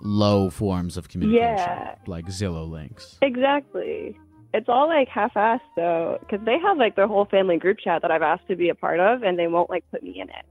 [0.00, 1.94] low forms of communication, Yeah.
[2.06, 3.18] like Zillow links.
[3.22, 4.16] Exactly.
[4.54, 8.10] It's all like half-assed though, because they have like their whole family group chat that
[8.10, 10.44] I've asked to be a part of, and they won't like put me in it.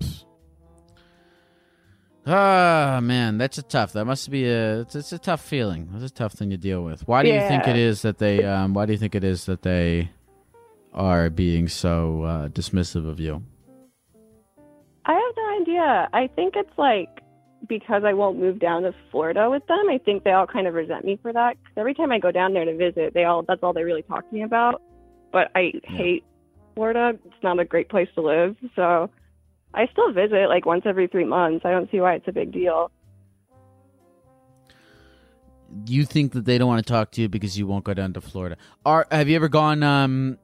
[2.28, 3.92] Ah, man, that's a tough.
[3.92, 4.80] That must be a.
[4.80, 5.88] It's, it's a tough feeling.
[5.94, 7.06] It's a tough thing to deal with.
[7.06, 8.42] Why do you think it is that they?
[8.42, 10.10] Um, why do you think it is that they
[10.92, 13.44] are being so uh, dismissive of you?
[15.04, 15.45] I have no
[15.76, 16.08] idea.
[16.12, 17.08] I think it's like
[17.68, 19.88] because I won't move down to Florida with them.
[19.90, 21.56] I think they all kind of resent me for that.
[21.62, 24.02] Because every time I go down there to visit, they all that's all they really
[24.02, 24.82] talk to me about.
[25.32, 26.24] But I hate
[26.74, 27.18] Florida.
[27.24, 28.56] It's not a great place to live.
[28.74, 29.10] So
[29.74, 31.64] I still visit like once every three months.
[31.64, 32.90] I don't see why it's a big deal.
[35.86, 38.12] You think that they don't want to talk to you because you won't go down
[38.12, 38.56] to Florida?
[38.84, 39.82] Are have you ever gone?
[39.82, 40.38] Um,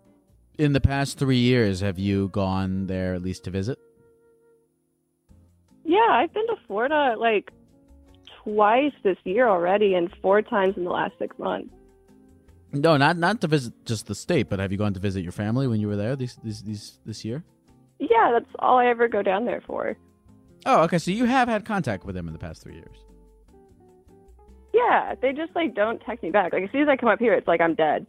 [0.58, 3.78] in the past three years, have you gone there at least to visit?
[5.92, 7.50] Yeah, I've been to Florida like
[8.42, 11.68] twice this year already, and four times in the last six months.
[12.72, 15.32] No, not not to visit just the state, but have you gone to visit your
[15.32, 17.44] family when you were there these these, these this year?
[17.98, 19.94] Yeah, that's all I ever go down there for.
[20.64, 20.96] Oh, okay.
[20.96, 22.96] So you have had contact with them in the past three years.
[24.72, 26.54] Yeah, they just like don't text me back.
[26.54, 28.06] Like as soon as I come up here, it's like I'm dead.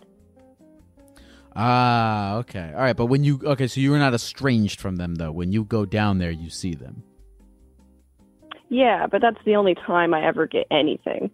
[1.54, 2.72] Ah, okay.
[2.74, 5.34] All right, but when you okay, so you're not estranged from them though.
[5.34, 7.04] When you go down there, you see them.
[8.74, 11.30] Yeah, but that's the only time I ever get anything.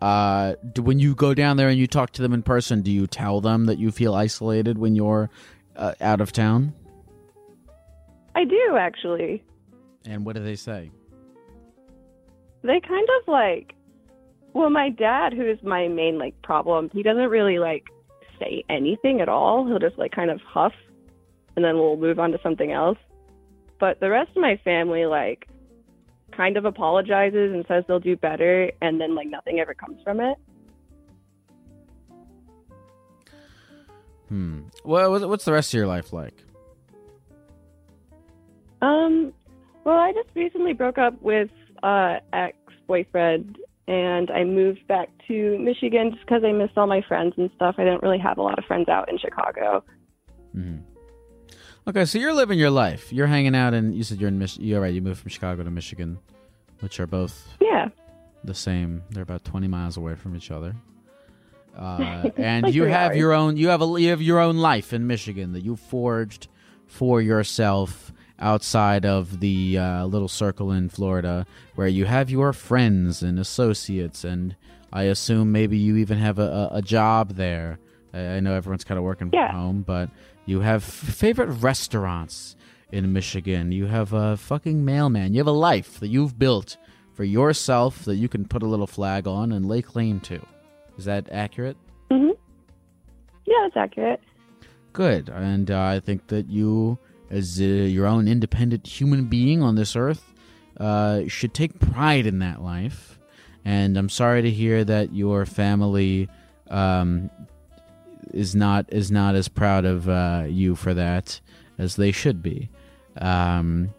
[0.00, 2.92] Uh, do, when you go down there and you talk to them in person, do
[2.92, 5.30] you tell them that you feel isolated when you're
[5.74, 6.72] uh, out of town?
[8.36, 9.42] I do actually.
[10.04, 10.92] And what do they say?
[12.62, 13.74] They kind of like
[14.52, 17.86] well, my dad, who is my main like problem, he doesn't really like
[18.38, 19.66] say anything at all.
[19.66, 20.74] He'll just like kind of huff
[21.56, 22.98] and then we'll move on to something else.
[23.82, 25.48] But the rest of my family like
[26.30, 30.20] kind of apologizes and says they'll do better and then like nothing ever comes from
[30.20, 30.38] it.
[34.28, 34.60] Hmm.
[34.84, 36.44] Well, what's- what's the rest of your life like?
[38.82, 39.32] Um,
[39.82, 41.50] well, I just recently broke up with
[41.82, 42.56] uh ex
[42.86, 47.50] boyfriend and I moved back to Michigan just because I missed all my friends and
[47.56, 47.74] stuff.
[47.78, 49.82] I didn't really have a lot of friends out in Chicago.
[50.52, 50.76] hmm
[51.86, 53.12] Okay, so you're living your life.
[53.12, 54.56] You're hanging out, and you said you're in Mich.
[54.58, 54.94] You're right.
[54.94, 56.18] You moved from Chicago to Michigan,
[56.80, 57.88] which are both Yeah.
[58.44, 59.02] the same.
[59.10, 60.74] They're about 20 miles away from each other.
[61.74, 63.16] Uh, and Like you have hours.
[63.16, 63.56] your own.
[63.56, 63.86] You have a.
[63.98, 66.48] You have your own life in Michigan that you forged
[66.86, 73.22] for yourself outside of the uh, little circle in Florida, where you have your friends
[73.22, 74.54] and associates, and
[74.92, 76.42] I assume maybe you even have a,
[76.72, 77.78] a, a job there.
[78.12, 79.46] I I know everyone's kind of working Yeah.
[79.52, 80.10] from home, but
[80.46, 82.56] you have favorite restaurants
[82.90, 83.72] in Michigan.
[83.72, 85.32] You have a fucking mailman.
[85.34, 86.76] You have a life that you've built
[87.14, 90.40] for yourself that you can put a little flag on and lay claim to.
[90.98, 91.76] Is that accurate?
[92.10, 92.30] Mm hmm
[93.46, 94.20] Yeah, that's accurate.
[94.92, 95.28] Good.
[95.30, 96.98] And uh, I think that you,
[97.30, 100.32] as uh, your own independent human being on this earth,
[100.78, 103.18] uh, should take pride in that life.
[103.64, 106.28] And I'm sorry to hear that your family
[106.68, 107.30] um,
[108.32, 111.40] is not is not as proud of uh, you for that
[111.78, 112.68] as they should be.
[113.18, 113.90] Um,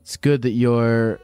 [0.00, 1.18] it's good that you're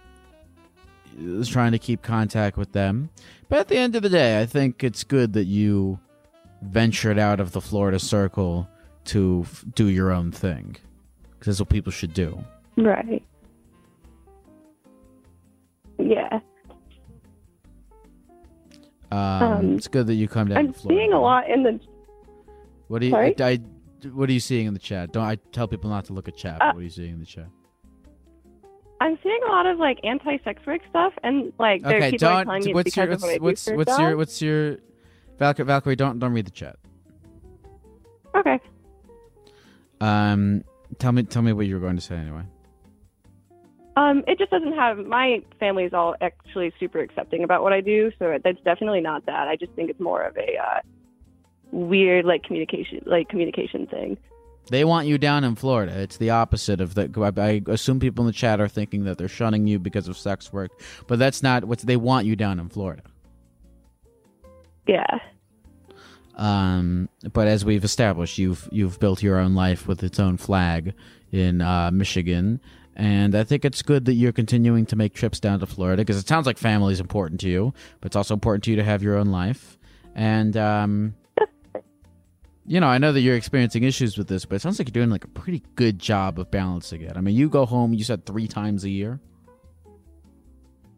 [1.44, 3.10] trying to keep contact with them,
[3.48, 5.98] but at the end of the day, I think it's good that you
[6.62, 8.68] ventured out of the Florida circle
[9.06, 10.76] to f- do your own thing.
[11.38, 12.42] Because that's what people should do.
[12.76, 13.22] Right.
[15.98, 16.40] Yeah.
[19.10, 21.00] Um, Um, it's good that you come down I'm to Florida.
[21.00, 21.80] seeing a lot in the
[22.88, 23.12] What do you?
[23.12, 23.34] Sorry?
[23.40, 23.60] I,
[24.08, 25.12] what are you seeing in the chat?
[25.12, 26.56] Don't I tell people not to look at chat?
[26.60, 27.48] Uh, but what are you seeing in the chat?
[29.00, 32.44] I'm seeing a lot of like anti-sex work stuff, and like there Okay, people are
[32.44, 32.46] don't.
[32.46, 34.78] telling me What's your what what's what's, what's your what's your
[35.38, 35.66] Valkyrie?
[35.66, 36.76] Valkyrie, don't don't read the chat.
[38.34, 38.58] Okay.
[40.00, 40.64] Um,
[40.98, 42.42] tell me tell me what you were going to say anyway.
[43.96, 47.80] Um, it just doesn't have my family is all actually super accepting about what I
[47.80, 49.48] do, so that's definitely not that.
[49.48, 50.80] I just think it's more of a uh,
[51.70, 54.16] weird like communication like communication thing.
[54.70, 55.98] They want you down in Florida.
[55.98, 57.16] It's the opposite of that.
[57.38, 60.52] I assume people in the chat are thinking that they're shunning you because of sex
[60.52, 60.70] work,
[61.06, 63.02] but that's not what they want you down in Florida.
[64.86, 65.18] Yeah.
[66.36, 70.94] Um, but as we've established, you've you've built your own life with its own flag
[71.32, 72.60] in uh, Michigan,
[72.94, 76.16] and I think it's good that you're continuing to make trips down to Florida because
[76.16, 78.84] it sounds like family is important to you, but it's also important to you to
[78.84, 79.78] have your own life.
[80.14, 81.14] And um,
[82.68, 84.92] you know, I know that you're experiencing issues with this, but it sounds like you're
[85.02, 87.16] doing like a pretty good job of balancing it.
[87.16, 89.18] I mean, you go home, you said three times a year,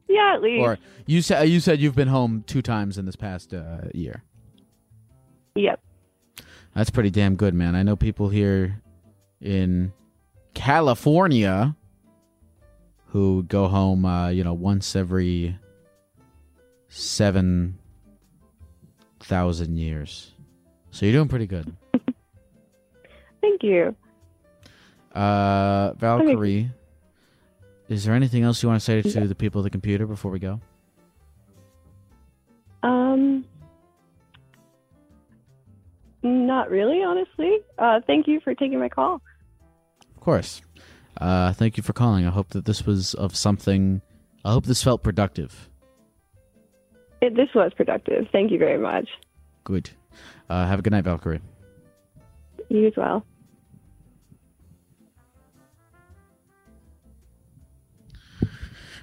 [0.08, 0.62] Yeah, at least.
[0.62, 4.22] or you said you said you've been home two times in this past uh, year.
[5.54, 5.80] Yep.
[6.74, 7.74] That's pretty damn good, man.
[7.74, 8.80] I know people here
[9.40, 9.92] in
[10.54, 11.76] California
[13.06, 15.56] who go home, uh, you know, once every
[16.88, 17.78] seven
[19.20, 20.32] thousand years.
[20.90, 21.74] So you're doing pretty good.
[23.40, 23.94] Thank you.
[25.14, 26.70] Uh, Valkyrie,
[27.88, 30.30] is there anything else you want to say to the people of the computer before
[30.30, 30.60] we go?
[32.82, 33.44] Um,
[36.22, 37.58] not really, honestly.
[37.78, 39.20] Uh, thank you for taking my call.
[40.14, 40.62] Of course.
[41.20, 42.26] Uh, thank you for calling.
[42.26, 44.00] I hope that this was of something.
[44.44, 45.68] I hope this felt productive.
[47.20, 48.26] It, this was productive.
[48.32, 49.08] Thank you very much.
[49.64, 49.90] Good.
[50.48, 51.40] Uh, have a good night, Valkyrie.
[52.68, 53.24] You as well.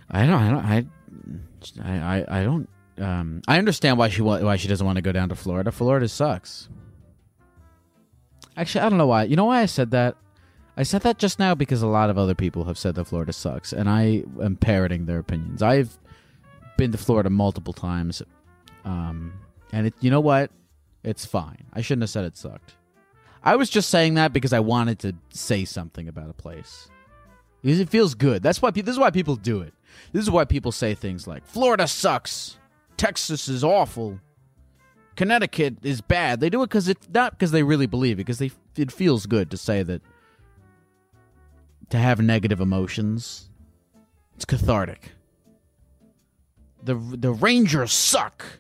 [0.09, 0.33] I don't.
[0.33, 0.65] I don't.
[1.83, 2.17] I.
[2.17, 2.39] I.
[2.39, 2.69] I, don't.
[2.97, 3.41] Um.
[3.47, 5.71] I understand why she wa- why she doesn't want to go down to Florida.
[5.71, 6.69] Florida sucks.
[8.55, 9.23] Actually, I don't know why.
[9.23, 10.15] You know why I said that?
[10.77, 13.33] I said that just now because a lot of other people have said that Florida
[13.33, 15.61] sucks, and I am parroting their opinions.
[15.61, 15.97] I've
[16.77, 18.21] been to Florida multiple times,
[18.85, 19.33] um,
[19.73, 20.51] and it, you know what?
[21.03, 21.65] It's fine.
[21.73, 22.75] I shouldn't have said it sucked.
[23.43, 26.89] I was just saying that because I wanted to say something about a place.
[27.61, 28.43] Because it feels good.
[28.43, 28.71] That's why.
[28.71, 29.73] This is why people do it.
[30.11, 32.57] This is why people say things like "Florida sucks,"
[32.97, 34.19] "Texas is awful,"
[35.15, 38.25] "Connecticut is bad." They do it because it's not because they really believe it.
[38.25, 40.01] Because they it feels good to say that.
[41.91, 43.49] To have negative emotions,
[44.35, 45.13] it's cathartic.
[46.83, 48.59] The the Rangers suck.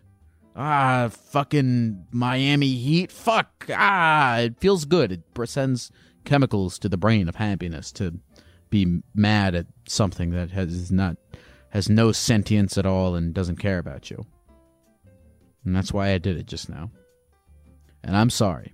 [0.59, 3.11] Ah, fucking Miami Heat.
[3.11, 3.67] Fuck.
[3.69, 5.11] Ah, it feels good.
[5.11, 5.91] It sends
[6.25, 8.19] chemicals to the brain of happiness to
[8.71, 11.15] be mad at something that has not
[11.69, 14.25] has no sentience at all and doesn't care about you.
[15.63, 16.89] And that's why I did it just now.
[18.03, 18.73] And I'm sorry.